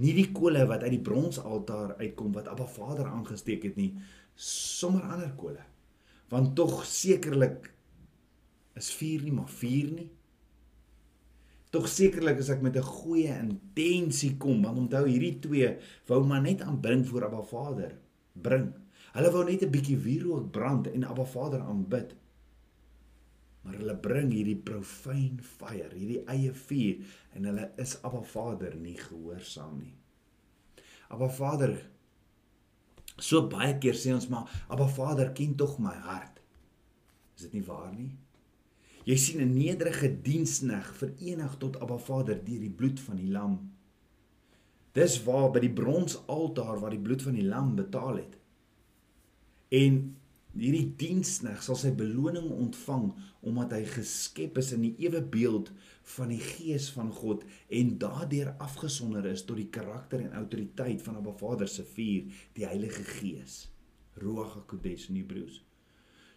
Nie 0.00 0.14
die 0.14 0.28
kole 0.34 0.62
wat 0.70 0.84
uit 0.86 0.94
die 0.94 1.04
bronsaltaar 1.06 1.96
uitkom 1.98 2.32
wat 2.36 2.48
Abba 2.50 2.66
Vader 2.70 3.08
aangesteek 3.10 3.64
het 3.66 3.76
nie, 3.80 3.90
sommer 4.34 5.02
ander 5.02 5.32
kole. 5.38 5.62
Want 6.30 6.54
tog 6.58 6.84
sekerlik 6.86 7.72
is 8.78 8.92
vuur 8.94 9.24
nie 9.26 9.34
maar 9.34 9.50
vuur 9.50 9.90
nie. 9.96 10.10
Tog 11.74 11.86
sekerlik 11.90 12.40
as 12.42 12.50
ek 12.50 12.62
met 12.62 12.76
'n 12.76 12.82
goeie 12.82 13.34
intensie 13.38 14.36
kom, 14.36 14.62
want 14.62 14.78
onthou 14.78 15.06
hierdie 15.06 15.38
twee 15.38 15.76
wou 16.06 16.24
maar 16.26 16.42
net 16.42 16.62
aanbring 16.62 17.06
voor 17.06 17.24
Abba 17.24 17.42
Vader 17.42 17.98
bring. 18.32 18.72
Hulle 19.12 19.30
wou 19.30 19.44
net 19.44 19.62
'n 19.62 19.70
bietjie 19.70 19.98
wierook 19.98 20.50
brand 20.50 20.86
en 20.86 21.04
Abba 21.04 21.24
Vader 21.24 21.60
aanbid 21.60 22.14
maar 23.62 23.76
hulle 23.76 23.96
bring 24.00 24.32
hierdie 24.32 24.56
profane 24.56 25.42
fire, 25.44 25.92
hierdie 25.92 26.22
eie 26.32 26.52
vuur 26.66 27.16
en 27.36 27.48
hulle 27.50 27.66
is 27.82 27.98
Abba 28.06 28.22
Vader 28.32 28.76
nie 28.80 28.96
gehoorsaam 28.96 29.78
nie. 29.82 29.96
Abba 31.12 31.28
Vader 31.28 31.74
so 33.20 33.42
baie 33.52 33.74
keer 33.82 33.98
sê 34.00 34.14
ons 34.16 34.30
maar 34.32 34.48
Abba 34.72 34.88
Vader 34.88 35.34
ken 35.36 35.56
tog 35.60 35.76
my 35.82 35.94
hart. 36.06 36.40
Is 37.36 37.48
dit 37.48 37.58
nie 37.58 37.66
waar 37.66 37.92
nie? 37.92 38.14
Jy 39.08 39.16
sien 39.16 39.40
'n 39.40 39.54
nederige 39.56 40.08
diensneg 40.22 40.94
verenig 40.96 41.56
tot 41.58 41.76
Abba 41.80 41.98
Vader 41.98 42.44
deur 42.44 42.60
die 42.60 42.76
bloed 42.80 43.00
van 43.00 43.16
die 43.16 43.30
lam. 43.30 43.72
Dis 44.92 45.22
waar 45.24 45.50
by 45.50 45.60
die 45.60 45.72
bronsaltaar 45.72 46.80
waar 46.80 46.90
die 46.90 47.04
bloed 47.06 47.22
van 47.22 47.34
die 47.34 47.46
lam 47.46 47.74
betaal 47.76 48.16
het. 48.16 48.38
En 49.68 50.19
hierdie 50.54 50.94
diensneg 50.98 51.62
sal 51.62 51.78
sy 51.78 51.92
beloning 51.94 52.48
ontvang 52.50 53.10
omdat 53.46 53.74
hy 53.76 53.84
geskep 53.86 54.58
is 54.58 54.72
in 54.74 54.82
die 54.88 54.94
ewe 55.06 55.22
beeld 55.22 55.70
van 56.16 56.32
die 56.32 56.42
gees 56.42 56.88
van 56.94 57.12
God 57.14 57.44
en 57.68 57.96
daardeur 58.02 58.52
afgesonder 58.58 59.28
is 59.30 59.44
tot 59.46 59.60
die 59.60 59.70
karakter 59.70 60.24
en 60.24 60.34
autoriteit 60.40 61.02
van 61.06 61.20
'n 61.20 61.38
Vader 61.38 61.68
se 61.68 61.84
vuur, 61.84 62.24
die 62.54 62.66
Heilige 62.66 63.04
Gees. 63.04 63.68
Ruach 64.16 64.54
HaKodesh 64.54 65.08
in 65.08 65.16
Hebreëus. 65.16 65.62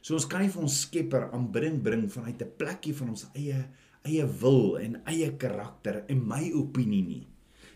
So 0.01 0.13
ons 0.13 0.27
kan 0.27 0.41
nie 0.41 0.49
vir 0.49 0.61
ons 0.61 0.81
Skepper 0.81 1.31
aanbidding 1.31 1.81
bring 1.81 2.11
vanuit 2.11 2.41
'n 2.41 2.55
plekkie 2.57 2.93
van 2.93 3.09
ons 3.09 3.27
eie 3.33 3.65
eie 4.03 4.25
wil 4.41 4.77
en 4.77 4.97
eie 5.05 5.29
karakter 5.39 6.03
en 6.07 6.27
my 6.27 6.51
opinie 6.51 7.03
nie. 7.03 7.27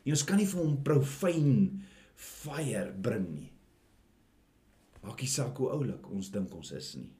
En 0.06 0.12
ons 0.12 0.24
kan 0.24 0.38
nie 0.38 0.48
vir 0.48 0.62
hom 0.62 0.84
profane 0.84 1.80
fire 2.16 2.92
bring 2.92 3.28
nie. 3.34 3.52
Maak 5.08 5.24
nie 5.24 5.32
saak 5.32 5.60
hoe 5.62 5.72
oulik 5.72 6.10
ons 6.12 6.34
dink 6.34 6.52
ons 6.56 6.74
is 6.76 6.90
nie. 7.00 7.14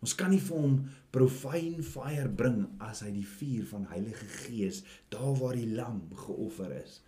Ons 0.00 0.14
kan 0.16 0.30
nie 0.32 0.40
vir 0.40 0.62
hom 0.62 0.76
profane 1.12 1.84
fire 1.84 2.30
bring 2.40 2.62
as 2.84 3.02
hy 3.04 3.10
die 3.16 3.26
vuur 3.26 3.66
van 3.72 3.84
Heilige 3.90 4.28
Gees 4.44 4.80
daar 5.12 5.34
waar 5.40 5.56
die 5.58 5.68
lam 5.76 6.06
geoffer 6.24 6.72
is 6.78 7.00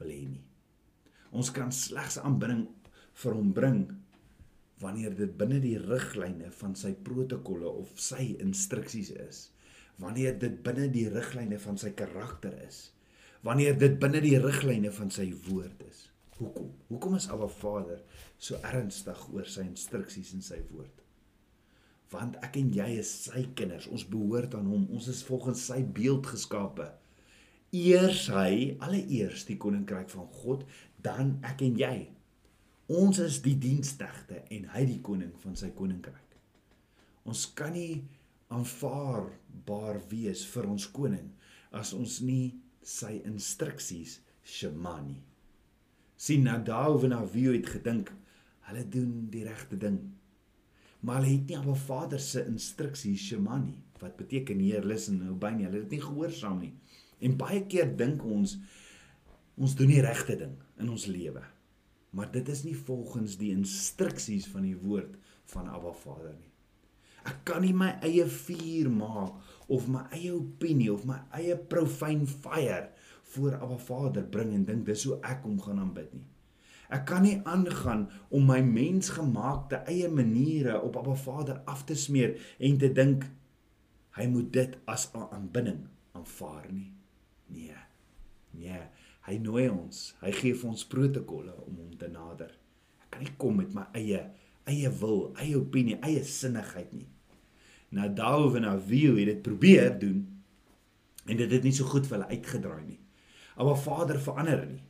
wil 0.00 0.12
hê 0.12 0.20
nie. 0.28 0.44
Ons 1.36 1.52
kan 1.54 1.72
slegs 1.72 2.18
aanbidding 2.20 2.66
vir 3.22 3.36
hom 3.36 3.52
bring 3.56 3.80
wanneer 4.80 5.14
dit 5.16 5.32
binne 5.40 5.60
die 5.62 5.76
riglyne 5.78 6.50
van 6.60 6.76
sy 6.76 6.94
protokolle 7.06 7.68
of 7.82 7.92
sy 8.00 8.34
instruksies 8.40 9.12
is. 9.20 9.42
Wanneer 10.00 10.38
dit 10.40 10.56
binne 10.64 10.88
die 10.92 11.06
riglyne 11.12 11.60
van 11.60 11.76
sy 11.80 11.92
karakter 11.96 12.56
is. 12.66 12.88
Wanneer 13.44 13.76
dit 13.80 14.00
binne 14.00 14.20
die 14.24 14.38
riglyne 14.40 14.92
van 14.96 15.12
sy 15.12 15.28
woord 15.48 15.84
is. 15.88 16.09
Hoekom? 16.40 16.70
Hoekom 16.88 17.14
is 17.18 17.28
Abba 17.28 17.48
Vader 17.52 18.00
so 18.40 18.56
ernstig 18.64 19.20
oor 19.34 19.48
sy 19.48 19.66
instruksies 19.68 20.32
en 20.32 20.44
sy 20.44 20.56
woord? 20.70 21.02
Want 22.10 22.38
ek 22.46 22.56
en 22.58 22.70
jy 22.74 22.86
is 23.02 23.10
sy 23.26 23.44
kinders. 23.58 23.90
Ons 23.92 24.06
behoort 24.08 24.56
aan 24.56 24.70
hom. 24.72 24.86
Ons 24.96 25.10
is 25.12 25.20
volgens 25.28 25.66
sy 25.68 25.82
beeld 25.84 26.24
geskape. 26.32 26.88
Eers 27.76 28.24
hy 28.32 28.78
alleeers 28.82 29.44
die 29.46 29.58
koninkryk 29.60 30.08
van 30.10 30.26
God, 30.40 30.64
dan 31.04 31.36
ek 31.46 31.62
en 31.68 31.76
jy. 31.78 31.94
Ons 32.90 33.20
is 33.22 33.38
die 33.44 33.54
diensknegte 33.60 34.40
en 34.50 34.66
hy 34.72 34.86
die 34.88 34.98
koning 35.06 35.36
van 35.44 35.54
sy 35.60 35.70
koninkryk. 35.76 36.34
Ons 37.28 37.44
kan 37.54 37.76
nie 37.76 38.00
aanvaarbaar 38.50 40.00
wees 40.10 40.42
vir 40.50 40.72
ons 40.72 40.88
koning 40.90 41.28
as 41.76 41.92
ons 41.94 42.18
nie 42.24 42.56
sy 42.82 43.20
instruksies 43.28 44.18
shema 44.42 44.96
nie. 45.04 45.20
Sien 46.20 46.42
Nadav 46.44 47.04
en 47.06 47.14
Avihu 47.16 47.54
het 47.54 47.68
gedink 47.72 48.10
hulle 48.68 48.82
doen 48.92 49.12
die 49.32 49.44
regte 49.46 49.78
ding. 49.80 49.96
Maar 51.00 51.22
hulle 51.22 51.38
het 51.38 51.46
nie 51.48 51.56
'n 51.56 51.76
Vader 51.76 52.20
se 52.20 52.44
instruksies 52.44 53.22
shema 53.28 53.56
nie. 53.58 53.78
Wat 54.00 54.16
beteken 54.16 54.58
Heer 54.58 54.84
listen 54.84 55.28
obey 55.30 55.54
nie. 55.54 55.64
Hulle 55.64 55.78
het 55.78 55.88
dit 55.88 55.98
nie 55.98 56.06
gehoorsaam 56.08 56.58
nie. 56.58 56.74
En 57.20 57.36
baie 57.36 57.66
keer 57.66 57.96
dink 57.96 58.24
ons 58.24 58.58
ons 59.56 59.74
doen 59.74 59.88
die 59.88 60.00
regte 60.00 60.36
ding 60.36 60.52
in 60.78 60.90
ons 60.90 61.06
lewe. 61.06 61.42
Maar 62.10 62.30
dit 62.30 62.48
is 62.48 62.62
nie 62.64 62.76
volgens 62.76 63.36
die 63.36 63.50
instruksies 63.50 64.46
van 64.46 64.62
die 64.62 64.76
woord 64.76 65.16
van 65.44 65.68
Abba 65.68 65.92
Vader 65.92 66.36
nie. 66.38 66.52
Ek 67.24 67.44
kan 67.44 67.62
nie 67.62 67.74
my 67.74 67.98
eie 68.02 68.26
vuur 68.26 68.90
maak 68.90 69.32
of 69.68 69.88
my 69.88 70.04
eie 70.10 70.34
opinie 70.34 70.92
of 70.92 71.04
my 71.04 71.18
eie 71.30 71.56
profane 71.56 72.26
fire 72.26 72.90
voor 73.34 73.56
Abba 73.60 73.78
Vader 73.78 74.26
bring 74.26 74.52
en 74.54 74.64
dink 74.68 74.86
dis 74.86 75.04
hoe 75.08 75.18
ek 75.26 75.44
hom 75.46 75.58
gaan 75.62 75.82
aanbid 75.82 76.12
nie. 76.14 76.26
Ek 76.90 77.04
kan 77.06 77.22
nie 77.22 77.36
aangaan 77.46 78.08
om 78.34 78.48
my 78.50 78.58
mensgemaakte 78.66 79.84
eie 79.90 80.08
maniere 80.10 80.80
op 80.82 80.98
Abba 80.98 81.14
Vader 81.14 81.60
af 81.70 81.84
te 81.86 81.94
smeer 81.94 82.34
en 82.58 82.80
te 82.82 82.90
dink 82.92 83.28
hy 84.18 84.26
moet 84.26 84.50
dit 84.52 84.74
as 84.90 85.10
'n 85.14 85.30
aanbidding 85.30 85.86
aanvaar 86.12 86.66
nie. 86.72 86.92
Nee. 87.46 87.78
Nee, 88.50 88.82
hy 89.26 89.38
nooi 89.38 89.68
ons. 89.68 90.14
Hy 90.20 90.32
gee 90.32 90.54
vir 90.54 90.70
ons 90.70 90.86
protokolle 90.86 91.54
om 91.66 91.76
hom 91.76 91.96
te 91.98 92.08
nader. 92.08 92.50
Ek 93.04 93.10
kan 93.10 93.22
nie 93.22 93.36
kom 93.36 93.56
met 93.56 93.74
my 93.74 93.86
eie 93.94 94.24
eie 94.70 94.90
wil, 95.00 95.32
eie 95.40 95.56
opinie, 95.58 95.98
eie 96.06 96.22
sinnigheid 96.26 96.92
nie. 96.94 97.08
Nadav 97.96 98.54
en 98.58 98.68
Avihu 98.70 99.16
het 99.18 99.26
dit 99.26 99.42
probeer 99.42 99.96
doen 99.98 100.20
en 101.26 101.36
dit 101.36 101.50
het 101.50 101.64
nie 101.66 101.74
so 101.74 101.88
goed 101.90 102.06
vir 102.06 102.18
hulle 102.18 102.30
uitgedraai 102.30 102.84
nie. 102.86 103.00
Maar 103.56 103.78
Vader 103.78 104.20
verander 104.20 104.66
nie. 104.66 104.82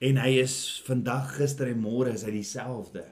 En 0.00 0.16
hy 0.16 0.38
is 0.40 0.82
vandag, 0.86 1.34
gister 1.36 1.68
en 1.68 1.82
môre 1.82 2.14
is 2.16 2.24
hy 2.24 2.32
dieselfde. 2.38 3.04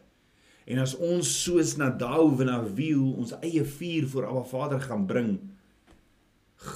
En 0.68 0.80
as 0.80 0.94
ons 1.00 1.28
soos 1.42 1.75
Nadav 1.80 2.40
en 2.44 2.50
Avihu 2.52 3.14
ons 3.20 3.35
eie 3.40 3.64
vuur 3.64 4.08
voor 4.12 4.28
Abba 4.28 4.44
Vader 4.49 4.80
gaan 4.85 5.06
bring, 5.08 5.30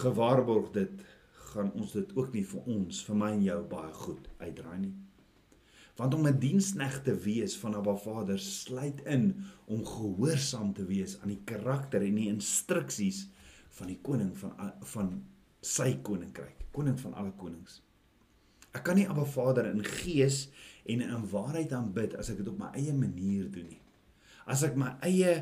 gewaarborg 0.01 0.71
dit 0.77 1.01
gaan 1.53 1.73
ons 1.77 1.93
dit 1.93 2.13
ook 2.17 2.33
nie 2.33 2.45
vir 2.49 2.69
ons, 2.73 3.01
vir 3.05 3.19
my 3.21 3.31
en 3.35 3.43
jou 3.45 3.59
baie 3.69 3.93
goed 4.01 4.29
uitdraai 4.41 4.79
nie. 4.87 4.95
Want 6.01 6.15
om 6.17 6.27
'n 6.27 6.39
diensknegt 6.41 7.05
te 7.05 7.15
wees 7.15 7.57
van 7.61 7.75
Abba 7.75 7.95
Vader 7.97 8.39
sluit 8.39 9.01
in 9.05 9.45
om 9.67 9.85
gehoorsaam 9.85 10.73
te 10.73 10.85
wees 10.85 11.21
aan 11.21 11.29
die 11.29 11.43
karakter 11.45 12.03
en 12.03 12.15
die 12.15 12.29
instruksies 12.29 13.29
van 13.69 13.87
die 13.87 13.99
koning 14.03 14.37
van 14.37 14.73
van 14.81 15.25
sy 15.61 15.99
koninkryk, 16.03 16.65
koning 16.73 17.01
van 17.01 17.15
alle 17.15 17.33
konings. 17.37 17.83
Ek 18.73 18.85
kan 18.87 18.97
nie 18.97 19.09
Abba 19.09 19.25
Vader 19.29 19.69
in 19.69 19.83
gees 19.85 20.47
en 20.89 21.03
in 21.05 21.27
waarheid 21.31 21.73
aanbid 21.77 22.17
as 22.19 22.33
ek 22.33 22.41
dit 22.41 22.49
op 22.51 22.61
my 22.61 22.71
eie 22.79 22.95
manier 22.97 23.51
doen 23.53 23.69
nie. 23.69 23.83
As 24.49 24.65
ek 24.67 24.79
my 24.81 24.95
eie 25.07 25.35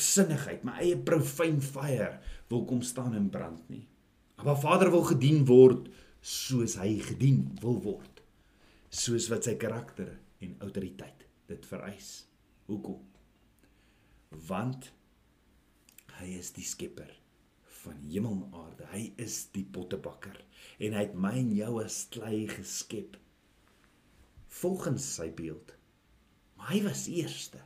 sinnigheid, 0.00 0.62
my 0.64 0.78
eie 0.82 0.96
profane 0.96 1.62
fire 1.64 2.20
wil 2.52 2.62
kom 2.68 2.82
staan 2.86 3.16
en 3.18 3.30
brand 3.32 3.66
nie. 3.72 3.84
Maar 4.44 4.60
Vader 4.60 4.90
wil 4.94 5.04
gedien 5.08 5.44
word 5.48 5.90
soos 6.24 6.78
hy 6.80 6.96
gedien 7.04 7.48
wil 7.62 7.80
word. 7.84 8.22
Soos 8.94 9.26
wat 9.32 9.48
sy 9.48 9.56
karakter 9.60 10.14
en 10.44 10.54
autoriteit 10.64 11.26
dit 11.50 11.66
vereis. 11.68 12.24
Hoekom? 12.70 13.02
Want 14.48 14.92
hy 16.20 16.30
is 16.38 16.54
die 16.54 16.66
skepper 16.66 17.10
van 17.84 18.00
hemel 18.08 18.38
en 18.46 18.58
aarde. 18.64 18.88
Hy 18.92 19.04
is 19.20 19.44
die 19.54 19.64
pottebakker 19.64 20.40
en 20.78 20.96
hy 20.96 21.04
het 21.06 21.14
my 21.16 21.34
en 21.38 21.52
jou 21.54 21.76
as 21.82 22.04
klei 22.14 22.46
geskep 22.50 23.18
volgens 24.54 25.06
sy 25.16 25.30
beeld. 25.34 25.74
Maar 26.56 26.74
hy 26.74 26.82
was 26.86 27.06
eerste. 27.10 27.60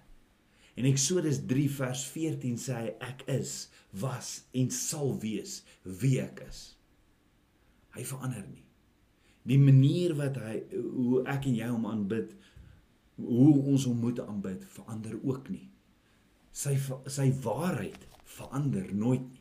In 0.78 0.86
Eksodus 0.88 1.40
3 1.50 1.66
vers 1.74 2.04
14 2.12 2.58
sê 2.60 2.76
hy 2.78 2.90
ek 3.04 3.24
is, 3.32 3.68
was 3.90 4.44
en 4.56 4.70
sal 4.74 5.16
wees 5.22 5.60
wie 5.82 6.16
ek 6.22 6.44
is. 6.46 6.60
Hy 7.96 8.04
verander 8.06 8.44
nie. 8.46 8.64
Die 9.48 9.58
manier 9.58 10.14
wat 10.18 10.38
hy 10.42 10.60
hoe 10.72 11.24
ek 11.30 11.48
en 11.50 11.56
jy 11.58 11.70
hom 11.72 11.88
aanbid, 11.88 12.34
hoe 13.18 13.54
ons 13.72 13.88
hom 13.88 13.98
moet 14.04 14.20
aanbid, 14.22 14.64
verander 14.76 15.16
ook 15.18 15.48
nie. 15.50 15.66
Sy 16.54 16.76
sy 17.10 17.30
waarheid 17.42 18.06
verander 18.28 18.86
nooit 18.94 19.24
nie. 19.24 19.37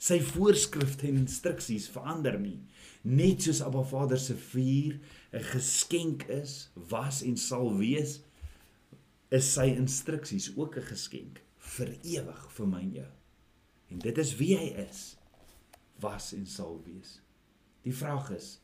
Sy 0.00 0.16
voorskrifte 0.24 1.10
en 1.10 1.20
instruksies 1.26 1.90
verander 1.92 2.38
nie. 2.40 2.56
Net 3.04 3.44
soos 3.44 3.60
Abba 3.64 3.82
Vader 3.84 4.18
se 4.18 4.34
vuur 4.34 4.96
'n 5.32 5.44
geskenk 5.52 6.24
is, 6.28 6.70
was 6.74 7.22
en 7.22 7.36
sal 7.36 7.76
wees, 7.76 8.20
is 9.30 9.52
sy 9.54 9.66
instruksies 9.76 10.56
ook 10.56 10.76
'n 10.76 10.88
geskenk 10.88 11.42
vir 11.58 11.98
ewig 12.02 12.50
vir 12.56 12.66
my 12.66 12.80
en 12.80 12.92
jou. 12.92 13.10
En 13.90 13.98
dit 13.98 14.18
is 14.18 14.36
wie 14.36 14.56
hy 14.56 14.70
is, 14.88 15.16
was 16.00 16.32
en 16.32 16.46
sal 16.46 16.80
wees. 16.86 17.20
Die 17.82 17.94
vraag 17.94 18.30
is, 18.30 18.60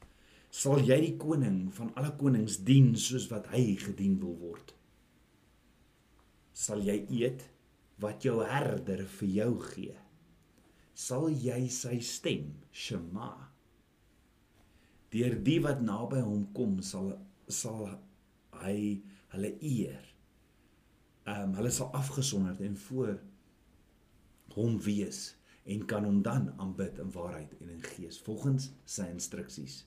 sal 0.50 0.80
jy 0.80 1.00
die 1.00 1.16
koning 1.16 1.72
van 1.74 1.92
alle 1.94 2.16
konings 2.16 2.56
dien 2.64 2.94
soos 2.96 3.28
wat 3.28 3.46
hy 3.46 3.76
gedien 3.76 4.18
wil 4.20 4.36
word? 4.36 4.74
Sal 6.52 6.80
jy 6.80 7.06
eet 7.10 7.44
wat 7.98 8.22
jou 8.22 8.44
herder 8.44 9.04
vir 9.18 9.28
jou 9.28 9.52
gee? 9.60 10.05
Sal 10.96 11.28
jy 11.28 11.66
sy 11.68 11.98
stem 12.00 12.54
shema? 12.72 13.30
Deur 15.12 15.36
die 15.44 15.58
wat 15.64 15.82
naby 15.84 16.22
hom 16.24 16.46
kom 16.56 16.78
sal 16.82 17.12
sal 17.52 17.84
hy 18.62 18.78
hulle 19.34 19.50
eer 19.60 20.06
ehm 21.26 21.50
um, 21.50 21.54
hulle 21.58 21.70
sal 21.74 21.92
afgesonderd 21.98 22.62
en 22.62 22.76
voor 22.86 23.12
hom 24.54 24.78
wees 24.86 25.20
en 25.74 25.84
kan 25.90 26.06
hom 26.06 26.22
dan 26.22 26.48
aanbid 26.62 26.98
in 27.02 27.12
waarheid 27.12 27.54
en 27.60 27.70
in 27.74 27.82
gees 27.82 28.18
volgens 28.22 28.70
sy 28.96 29.08
instruksies. 29.10 29.80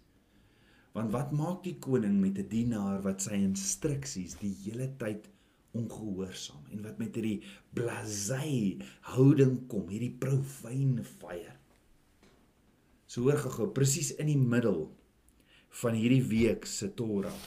Want 0.93 1.13
wat 1.15 1.31
maak 1.31 1.63
die 1.63 1.77
koning 1.79 2.19
met 2.21 2.37
'n 2.37 2.49
dienaar 2.53 3.01
wat 3.07 3.23
sy 3.23 3.39
instruksies 3.49 4.35
die 4.43 4.53
hele 4.63 4.89
tyd 5.03 5.29
ongehoorsaam 5.77 6.65
en 6.73 6.83
wat 6.87 6.97
met 7.01 7.15
hierdie 7.15 7.43
blasey 7.75 8.79
houding 9.13 9.61
kom, 9.69 9.87
hierdie 9.91 10.15
profane 10.21 11.05
fire. 11.05 11.55
So 13.09 13.25
hoor 13.25 13.39
gou 13.41 13.69
presies 13.73 14.11
in 14.21 14.29
die 14.31 14.39
middel 14.39 14.87
van 15.81 15.97
hierdie 15.97 16.25
week 16.29 16.65
se 16.69 16.89
Torah 16.97 17.37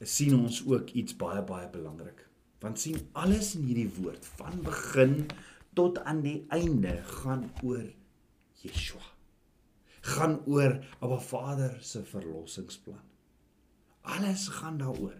sien 0.00 0.34
ons 0.38 0.62
ook 0.64 0.94
iets 0.96 1.16
baie 1.16 1.42
baie 1.44 1.68
belangrik. 1.72 2.24
Want 2.60 2.80
sien 2.80 2.98
alles 3.12 3.54
in 3.56 3.66
hierdie 3.68 3.88
woord 4.00 4.24
van 4.38 4.60
begin 4.64 5.26
tot 5.76 6.00
aan 6.08 6.22
die 6.24 6.44
einde 6.52 6.96
gaan 7.20 7.46
oor 7.64 7.84
Yeshua. 8.60 9.04
Gaan 10.00 10.40
oor 10.48 10.78
Abba 11.00 11.20
Vader 11.20 11.76
se 11.84 12.04
verlossingsplan. 12.04 13.04
Alles 14.00 14.48
gaan 14.48 14.78
daaroor. 14.80 15.16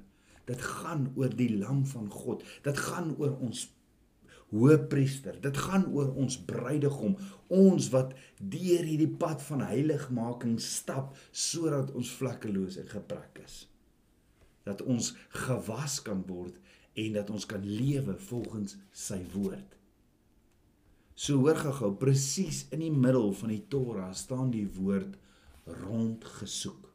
Dit 0.50 0.62
gaan 0.66 1.10
oor 1.14 1.34
die 1.36 1.52
lam 1.56 1.84
van 1.86 2.08
God. 2.10 2.42
Dit 2.66 2.78
gaan 2.88 3.14
oor 3.18 3.36
ons 3.38 3.68
hoëpriester. 4.50 5.38
Dit 5.42 5.58
gaan 5.62 5.86
oor 5.94 6.10
ons 6.18 6.38
bruidegom, 6.46 7.16
ons 7.54 7.90
wat 7.94 8.14
deur 8.38 8.86
hierdie 8.86 9.10
pad 9.20 9.42
van 9.46 9.62
heiligmaking 9.68 10.58
stap 10.62 11.14
sodat 11.30 11.92
ons 11.94 12.10
vlekkeloos 12.18 12.80
en 12.82 12.90
gebrek 12.90 13.42
is. 13.44 13.62
Dat 14.66 14.82
ons 14.82 15.12
gewas 15.46 16.00
kan 16.06 16.24
word 16.28 16.58
en 16.98 17.14
dat 17.14 17.30
ons 17.30 17.46
kan 17.48 17.62
lewe 17.64 18.16
volgens 18.28 18.76
sy 18.92 19.22
woord. 19.34 19.76
So 21.14 21.42
hoor 21.44 21.58
gehou 21.60 21.92
presies 22.00 22.64
in 22.74 22.82
die 22.82 22.94
middel 22.94 23.30
van 23.36 23.52
die 23.52 23.64
Torah 23.70 24.12
staan 24.16 24.50
die 24.54 24.66
woord 24.78 25.18
rondgesoek. 25.84 26.89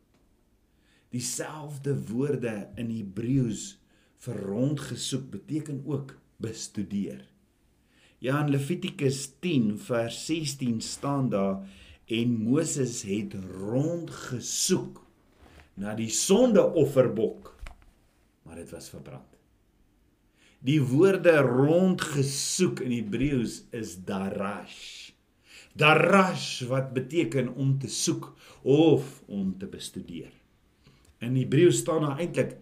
Dieselfde 1.16 1.94
woorde 2.10 2.66
in 2.76 2.90
Hebreëus 2.92 3.78
vir 4.26 4.40
rondgesoek 4.50 5.30
beteken 5.32 5.78
ook 5.88 6.18
bestudeer. 6.44 7.22
Ja 8.20 8.42
in 8.44 8.52
Levitikus 8.52 9.22
10 9.40 9.78
vers 9.80 10.18
16 10.26 10.82
staan 10.84 11.30
daar 11.32 11.62
en 12.12 12.36
Moses 12.44 13.06
het 13.08 13.38
rondgesoek 13.48 15.00
na 15.80 15.96
die 15.96 16.12
sondeofferbok 16.12 17.54
maar 18.44 18.60
dit 18.60 18.70
was 18.76 18.92
verbrand. 18.92 19.40
Die 20.60 20.82
woorde 20.84 21.38
rondgesoek 21.48 22.84
in 22.84 22.92
Hebreëus 22.92 23.62
is 23.72 23.96
darash 24.04 25.14
Darash 25.76 26.64
wat 26.72 26.94
beteken 26.96 27.54
om 27.56 27.78
te 27.80 27.88
soek 27.92 28.34
of 28.64 29.24
om 29.28 29.58
te 29.60 29.68
bestudeer. 29.68 30.32
In 31.26 31.36
Hebreëus 31.40 31.82
staan 31.82 32.06
daar 32.06 32.20
eintlik 32.22 32.54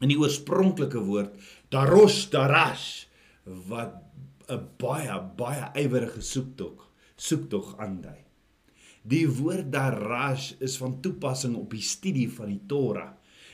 in 0.00 0.12
die 0.12 0.18
oorspronklike 0.18 1.00
woord 1.04 1.34
darosh 1.74 2.28
darash 2.32 2.88
wat 3.68 3.98
'n 4.48 4.62
baie 4.80 5.16
baie 5.36 5.66
ywerige 5.82 6.22
soektog 6.22 6.86
soektog 7.16 7.74
aandui. 7.84 8.20
Die 9.02 9.26
woord 9.28 9.72
darash 9.72 10.52
is 10.60 10.76
van 10.80 11.00
toepassing 11.04 11.56
op 11.56 11.70
die 11.74 11.84
studie 11.84 12.28
van 12.30 12.48
die 12.52 12.62
Torah. 12.66 13.12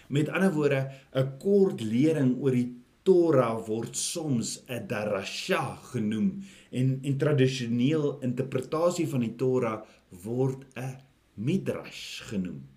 Met 0.09 0.29
ander 0.29 0.53
woorde, 0.53 0.91
'n 1.15 1.39
kort 1.39 1.81
lering 1.81 2.37
oor 2.43 2.53
die 2.53 2.71
Torah 3.03 3.57
word 3.67 3.97
soms 3.97 4.63
'n 4.69 4.87
darasha 4.87 5.77
genoem 5.93 6.45
en 6.71 6.99
in 7.03 7.19
tradisioneel 7.19 8.21
interpretasie 8.21 9.09
van 9.09 9.21
die 9.21 9.37
Torah 9.37 9.83
word 10.25 10.65
'n 10.77 10.97
midrash 11.35 12.23
genoem. 12.31 12.74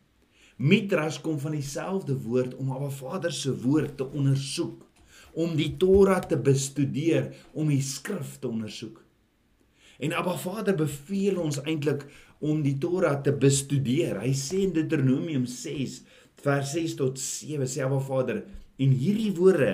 Midrash 0.57 1.19
kom 1.21 1.37
van 1.39 1.53
dieselfde 1.53 2.15
woord 2.25 2.55
om 2.57 2.71
Abba 2.73 2.89
Vader 2.89 3.33
se 3.33 3.53
woord 3.61 3.97
te 3.97 4.07
ondersoek, 4.09 4.85
om 5.37 5.53
die 5.57 5.75
Torah 5.77 6.23
te 6.25 6.37
bestudeer, 6.37 7.29
om 7.53 7.69
die 7.69 7.81
skrif 7.85 8.39
te 8.41 8.49
ondersoek. 8.49 9.03
En 10.01 10.13
Abba 10.17 10.33
Vader 10.37 10.77
beveel 10.77 11.37
ons 11.41 11.59
eintlik 11.61 12.07
om 12.41 12.63
die 12.65 12.77
Torah 12.81 13.19
te 13.21 13.33
bestudeer. 13.33 14.17
Hy 14.21 14.33
sê 14.37 14.63
in 14.65 14.73
Deuteronomium 14.73 15.45
6 15.49 16.01
vers 16.41 16.73
6 16.73 16.97
tot 16.99 17.21
7 17.21 17.69
sê 17.69 17.85
Abba 17.85 18.01
Vader 18.09 18.43
en 18.77 18.97
hierdie 18.97 19.33
woorde 19.37 19.71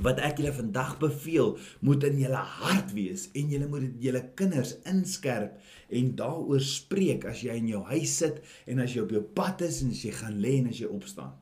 wat 0.00 0.20
ek 0.24 0.40
julle 0.40 0.54
vandag 0.56 0.96
beveel, 1.02 1.56
moet 1.84 2.04
in 2.08 2.20
julle 2.22 2.40
hart 2.62 2.94
wees 2.96 3.26
en 3.36 3.52
julle 3.52 3.68
moet 3.68 3.84
dit 3.84 4.08
julle 4.08 4.22
kinders 4.38 4.76
inskerp 4.88 5.58
en 5.92 6.14
daaroor 6.16 6.62
spreek 6.64 7.26
as 7.28 7.42
jy 7.44 7.58
in 7.60 7.68
jou 7.74 7.82
huis 7.90 8.16
sit 8.22 8.40
en 8.70 8.80
as 8.84 8.94
jy 8.94 9.04
op 9.04 9.12
jou 9.12 9.22
pad 9.36 9.64
is 9.66 9.82
en 9.84 9.92
as 9.92 10.04
jy 10.06 10.12
gaan 10.16 10.38
lê 10.40 10.58
en 10.62 10.70
as 10.72 10.80
jy 10.80 10.88
opstaan. 10.88 11.34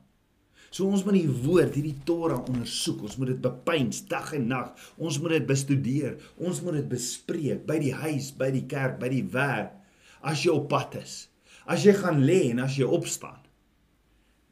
So 0.71 0.87
ons 0.87 1.03
moet 1.03 1.17
die 1.17 1.27
woord, 1.43 1.75
hierdie 1.75 1.97
Torah 2.07 2.39
ondersoek. 2.47 3.01
Ons 3.03 3.17
moet 3.19 3.33
dit 3.33 3.41
bepeins 3.43 3.97
dag 4.07 4.29
en 4.37 4.45
nag. 4.47 4.69
Ons 5.03 5.17
moet 5.19 5.35
dit 5.35 5.49
bestudeer. 5.49 6.15
Ons 6.39 6.61
moet 6.63 6.77
dit 6.79 6.87
bespreek 6.93 7.65
by 7.67 7.75
die 7.83 7.91
huis, 7.91 8.29
by 8.39 8.47
die 8.55 8.63
kerk, 8.71 8.95
by 9.01 9.11
die 9.11 9.25
werk, 9.33 9.75
as 10.23 10.45
jy 10.45 10.55
op 10.55 10.69
pad 10.71 10.95
is. 11.01 11.25
As 11.67 11.83
jy 11.83 11.97
gaan 11.99 12.23
lê 12.23 12.45
en 12.53 12.63
as 12.63 12.79
jy 12.79 12.87
opstaan. 12.87 13.43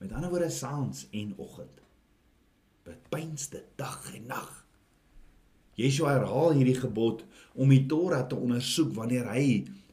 Met 0.04 0.12
ander 0.12 0.32
woorde, 0.32 0.52
saans 0.52 1.06
en 1.16 1.32
oggend 1.40 1.79
bepeins 2.90 3.50
dit 3.54 3.66
dag 3.80 4.02
en 4.16 4.26
nag. 4.34 4.50
Yeshua 5.80 6.18
herhaal 6.18 6.58
hierdie 6.58 6.80
gebod 6.80 7.24
om 7.56 7.72
die 7.72 7.86
Torah 7.88 8.26
te 8.28 8.36
ondersoek 8.36 8.92
wanneer 8.98 9.30
hy 9.32 9.46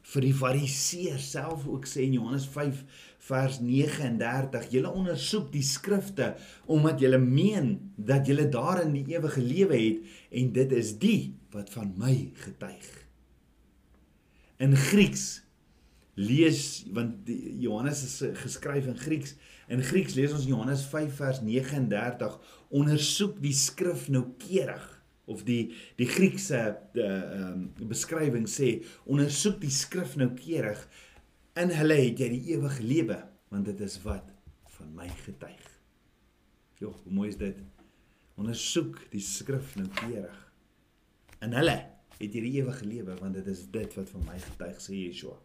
vir 0.07 0.23
die 0.23 0.35
fariseërs 0.35 1.31
self 1.35 1.65
ook 1.67 1.87
sê 1.87 2.05
in 2.07 2.17
Johannes 2.17 2.47
5 2.51 2.83
vers 3.27 3.57
39 3.59 4.69
julle 4.71 4.91
ondersoek 4.91 5.49
die 5.51 5.65
skrifte 5.67 6.33
omdat 6.71 7.01
julle 7.03 7.19
meen 7.19 7.73
dat 7.95 8.27
julle 8.27 8.47
daarin 8.51 8.93
die 8.95 9.07
ewige 9.15 9.43
lewe 9.43 9.79
het 9.79 10.15
en 10.41 10.53
dit 10.55 10.77
is 10.77 10.93
die 11.01 11.19
wat 11.55 11.71
van 11.75 11.91
my 11.99 12.15
getuig. 12.43 12.87
In 14.63 14.75
Grieks 14.75 15.27
lees 16.17 16.87
want 16.95 17.27
Johannes 17.61 18.03
is 18.07 18.39
geskryf 18.41 18.87
in 18.89 18.97
Grieks 18.99 19.35
In 19.67 19.83
Grieks 19.83 20.15
lees 20.15 20.31
ons 20.31 20.45
Johannes 20.47 20.85
5 20.87 21.15
vers 21.19 21.41
39 21.43 22.37
ondersoek 22.77 23.41
die 23.43 23.55
skrif 23.55 24.07
noukeurig 24.13 24.85
of 25.27 25.43
die 25.47 25.73
die 25.99 26.07
Griekse 26.07 26.61
ehm 26.95 27.65
um, 27.75 27.89
beskrywing 27.91 28.47
sê 28.47 28.77
ondersoek 29.11 29.59
die 29.63 29.73
skrif 29.73 30.15
noukeurig 30.19 30.85
in 31.59 31.73
hulle 31.75 31.97
het 31.99 32.23
jy 32.23 32.29
die 32.31 32.55
ewige 32.55 32.85
lewe 32.85 33.19
want 33.51 33.67
dit 33.67 33.83
is 33.83 33.97
wat 34.05 34.31
van 34.77 34.93
my 34.95 35.07
getuig. 35.25 35.67
Jo, 36.79 36.93
hoe 37.03 37.13
mooi 37.13 37.27
is 37.31 37.39
dit? 37.39 37.59
Ondersoek 38.37 38.99
die 39.11 39.23
skrif 39.23 39.73
noukeurig. 39.79 40.39
In 41.43 41.55
hulle 41.57 41.77
het 42.17 42.33
jy 42.37 42.43
die 42.43 42.55
ewige 42.61 42.87
lewe 42.87 43.17
want 43.19 43.35
dit 43.39 43.51
is 43.51 43.65
dit 43.73 43.99
wat 43.99 44.15
van 44.15 44.27
my 44.29 44.39
getuig 44.47 44.79
sê 44.83 44.95
Yeshua. 44.95 45.35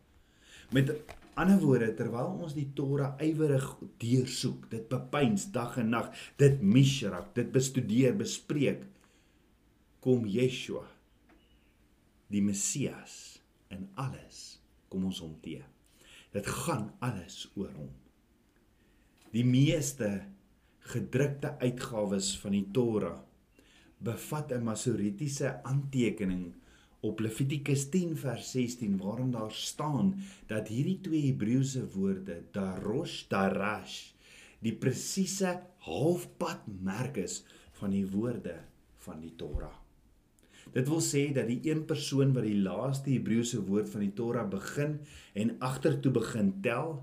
Met 0.72 0.88
ander 1.36 1.60
woorde 1.60 1.90
terwyl 1.96 2.38
ons 2.44 2.54
die 2.56 2.70
Torah 2.76 3.18
ywerig 3.20 3.66
deursoek, 4.00 4.70
dit 4.72 4.86
bepeins 4.88 5.50
dag 5.52 5.76
en 5.80 5.92
nag, 5.92 6.08
dit 6.40 6.62
mishrak, 6.64 7.34
dit 7.36 7.50
bestudeer, 7.52 8.16
bespreek, 8.16 8.86
kom 10.02 10.24
Yeshua, 10.26 10.86
die 12.32 12.40
Messias 12.44 13.36
in 13.72 13.84
alles 14.00 14.62
kom 14.92 15.04
ons 15.08 15.20
hom 15.24 15.34
te. 15.44 15.60
Dit 16.32 16.48
gaan 16.48 16.88
alles 17.04 17.44
oor 17.56 17.72
hom. 17.76 17.92
Die 19.32 19.44
meeste 19.44 20.08
gedrukte 20.92 21.54
uitgawes 21.60 22.32
van 22.40 22.56
die 22.56 22.66
Torah 22.74 23.20
bevat 24.02 24.52
'n 24.52 24.64
masoretiese 24.64 25.62
aantekening 25.62 26.52
op 27.02 27.20
Levitikus 27.20 27.88
10 27.90 28.16
vers 28.16 28.50
16 28.54 28.96
waarin 28.96 29.30
daar 29.34 29.52
staan 29.52 30.14
dat 30.46 30.68
hierdie 30.70 31.00
twee 31.02 31.22
Hebreëse 31.26 31.82
woorde 31.96 32.36
darosh 32.54 33.24
darash 33.32 34.12
die 34.62 34.74
presiese 34.78 35.56
halfpad 35.82 36.68
merk 36.86 37.18
is 37.18 37.40
van 37.80 37.90
die 37.90 38.06
woorde 38.06 38.60
van 39.02 39.18
die 39.18 39.32
Torah. 39.36 39.74
Dit 40.70 40.86
wil 40.86 41.02
sê 41.02 41.24
dat 41.34 41.50
die 41.50 41.58
een 41.72 41.82
persoon 41.90 42.30
wat 42.36 42.46
die 42.46 42.60
laaste 42.62 43.10
Hebreëse 43.10 43.64
woord 43.66 43.90
van 43.90 44.06
die 44.06 44.12
Torah 44.14 44.46
begin 44.48 45.00
en 45.34 45.56
agtertoe 45.58 46.12
begin 46.14 46.54
tel, 46.62 47.00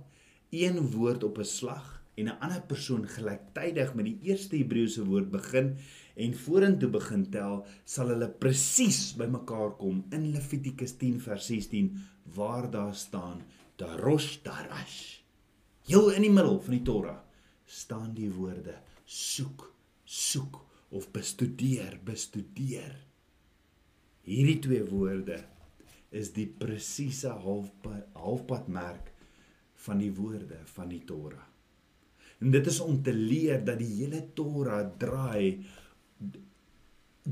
een 0.49 0.79
woord 0.95 1.27
op 1.27 1.43
'n 1.43 1.51
slag 1.59 1.98
en 2.15 2.27
'n 2.27 2.39
ander 2.39 2.61
persoon 2.61 3.07
gelyktydig 3.07 3.93
met 3.95 4.05
die 4.05 4.19
eerste 4.29 4.57
Hebreëse 4.57 5.05
woord 5.05 5.29
begin 5.31 5.77
en 6.15 6.33
vorentoe 6.35 6.89
begin 6.89 7.29
tel, 7.31 7.65
sal 7.85 8.07
hulle 8.13 8.29
presies 8.29 9.15
bymekaar 9.19 9.77
kom 9.77 10.03
in 10.11 10.31
Levitikus 10.31 10.97
10 10.97 11.19
vers 11.19 11.45
16 11.45 11.97
waar 12.35 12.71
daar 12.71 12.95
staan 12.95 13.43
Darosh 13.75 14.41
Darash. 14.43 15.19
Heel 15.87 16.11
in 16.11 16.21
die 16.21 16.31
middel 16.31 16.59
van 16.61 16.75
die 16.75 16.83
Torah 16.83 17.21
staan 17.65 18.13
die 18.13 18.31
woorde 18.33 18.75
soek, 19.05 19.73
soek 20.03 20.59
of 20.89 21.11
bestudeer, 21.11 21.99
bestudeer. 22.05 22.95
Hierdie 24.25 24.59
twee 24.59 24.83
woorde 24.89 25.39
is 26.09 26.33
die 26.33 26.47
presiese 26.49 27.31
halfpad 27.45 28.09
halfpadmerk 28.17 29.13
van 29.85 30.01
die 30.01 30.11
woorde 30.13 30.59
van 30.75 30.89
die 30.91 31.03
Torah. 31.05 31.48
En 32.39 32.51
dit 32.51 32.67
is 32.67 32.79
om 32.79 33.01
te 33.03 33.13
leer 33.13 33.63
dat 33.65 33.79
die 33.79 33.91
hele 34.01 34.23
Torah 34.33 34.87
draai 34.97 35.65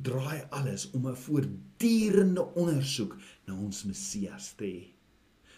draai 0.04 0.44
alles 0.50 0.92
om 0.92 1.08
'n 1.08 1.16
voortdurende 1.16 2.44
ondersoek 2.54 3.18
na 3.46 3.56
ons 3.56 3.84
Messias 3.84 4.54
te 4.54 4.66
hê. 4.66 4.86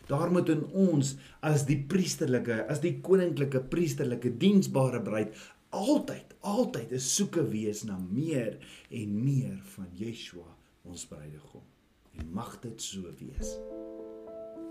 Daar 0.08 0.32
moet 0.32 0.50
in 0.50 0.66
ons 0.66 1.16
as 1.40 1.66
die 1.66 1.84
priesterlike, 1.88 2.66
as 2.68 2.80
die 2.80 3.02
koninklike 3.02 3.60
priesterlike 3.60 4.38
diensbare 4.38 5.02
bruid 5.02 5.36
altyd, 5.70 6.36
altyd 6.42 6.92
'n 6.92 7.00
soeke 7.00 7.44
wees 7.50 7.84
na 7.84 7.98
meer 7.98 8.58
en 8.90 9.24
meer 9.24 9.60
van 9.76 9.88
Yeshua, 9.94 10.56
ons 10.84 11.06
bruidegom. 11.06 11.62
En 12.18 12.32
mag 12.32 12.60
dit 12.60 12.82
so 12.82 13.02
wees. 13.20 13.60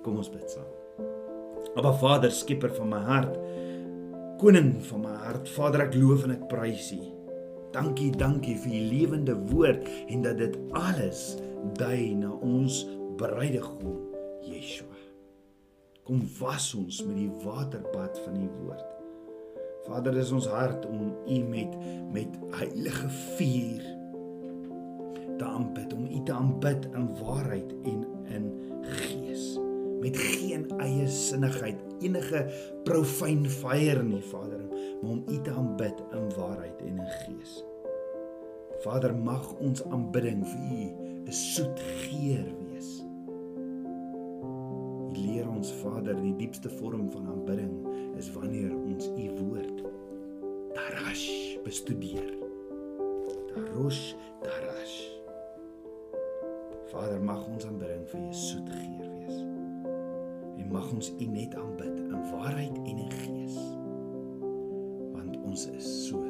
Kom 0.03 0.17
ons 0.17 0.31
bid 0.31 0.51
saam. 0.51 0.73
Aba 1.77 1.93
Vader, 1.93 2.31
skieper 2.31 2.75
van 2.75 2.89
my 2.89 2.99
hart, 2.99 3.37
koning 4.39 4.77
van 4.87 5.03
my 5.03 5.15
hart, 5.25 5.49
Vader, 5.51 5.83
ek 5.89 5.97
loof 5.99 6.23
en 6.27 6.37
ek 6.37 6.45
prys 6.51 6.93
U. 6.95 7.01
Dankie, 7.75 8.13
dankie 8.15 8.55
vir 8.63 8.77
U 8.79 8.83
lewende 8.93 9.35
woord 9.51 9.89
en 10.07 10.23
dat 10.25 10.39
dit 10.39 10.55
alles 10.79 11.23
dui 11.79 12.15
na 12.21 12.31
ons 12.47 12.85
bruidegom 13.19 13.99
Yeshua. 14.47 14.95
Kom 16.07 16.23
was 16.39 16.71
ons 16.79 17.03
met 17.05 17.19
die 17.19 17.33
waterbad 17.43 18.23
van 18.25 18.39
U 18.39 18.49
woord. 18.63 18.87
Vader, 19.89 20.15
dis 20.15 20.33
ons 20.37 20.49
hart 20.53 20.87
om 20.87 21.11
U 21.27 21.39
met 21.51 21.75
met 22.15 22.41
heilige 22.61 23.11
vuur 23.37 23.85
te 25.39 25.45
aanbid, 25.45 25.93
om 25.93 26.07
U 26.07 26.23
te 26.25 26.33
aanbid 26.33 26.89
in 26.95 27.11
waarheid 27.21 27.75
en 27.91 28.05
in 28.39 28.53
gees 28.87 29.18
met 30.01 30.17
geen 30.17 30.69
eie 30.79 31.09
sinnigheid, 31.09 31.81
enige 32.01 32.45
profane 32.85 33.49
fire 33.49 34.03
nie, 34.03 34.23
Vader, 34.23 34.63
maar 35.03 35.11
om 35.11 35.25
U 35.27 35.41
te 35.43 35.51
aanbid 35.51 36.03
in 36.13 36.31
waarheid 36.37 36.81
en 36.87 36.99
in 36.99 37.13
gees. 37.25 37.59
Vader, 38.85 39.15
mag 39.15 39.53
ons 39.59 39.83
aanbidding 39.91 40.45
vir 40.47 40.61
U 40.61 40.83
'n 41.29 41.33
soet 41.33 41.81
geur 41.81 42.47
wees. 42.63 43.03
U 45.13 45.19
leer 45.19 45.49
ons, 45.49 45.73
Vader, 45.83 46.17
die 46.23 46.37
diepste 46.37 46.71
vorm 46.71 47.11
van 47.11 47.27
aanbidding 47.27 47.87
is 48.17 48.33
wanneer 48.33 48.75
ons 48.77 49.07
U 49.07 49.31
woord 49.43 49.83
darash 50.75 51.59
bestudeer. 51.65 52.37
Darosh 53.55 54.15
darash 54.43 55.19
Vader, 56.89 57.21
mag 57.21 57.47
ons 57.47 57.67
aanbidding 57.69 58.07
vir 58.09 58.21
U 58.21 58.33
soet 58.33 58.69
geur 58.73 59.09
wees. 59.13 59.58
En 60.69 60.75
mag 60.75 60.91
ons 60.93 61.13
U 61.17 61.27
net 61.33 61.55
aanbid 61.57 61.97
in 61.97 62.25
waarheid 62.29 62.75
en 62.77 62.99
in 63.01 63.13
gees. 63.23 63.55
Want 65.15 65.39
ons 65.41 65.65
is 65.73 65.87
so 66.05 66.21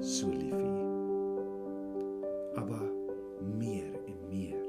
so 0.00 0.32
lief 0.32 0.54
vir 0.56 0.64
U. 0.64 2.06
Abba, 2.62 2.80
meer 3.58 3.92
en 4.08 4.16
meer 4.30 4.64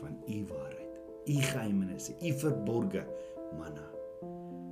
van 0.00 0.16
U 0.24 0.40
waarheid, 0.48 0.96
U 1.28 1.36
geheimenisse, 1.50 2.16
U 2.24 2.32
verborge 2.40 3.04
manna. 3.60 3.84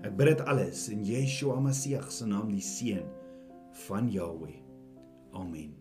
Ek 0.09 0.17
bid 0.17 0.33
dit 0.33 0.45
alles 0.49 0.89
in 0.89 1.05
Yeshua 1.05 1.61
Messie 1.61 2.01
se 2.09 2.33
naam, 2.33 2.49
die 2.49 2.65
seun 2.65 3.05
van 3.85 4.09
Jahweh. 4.09 4.57
Amen. 5.37 5.77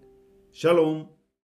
Shalom. 0.52 1.15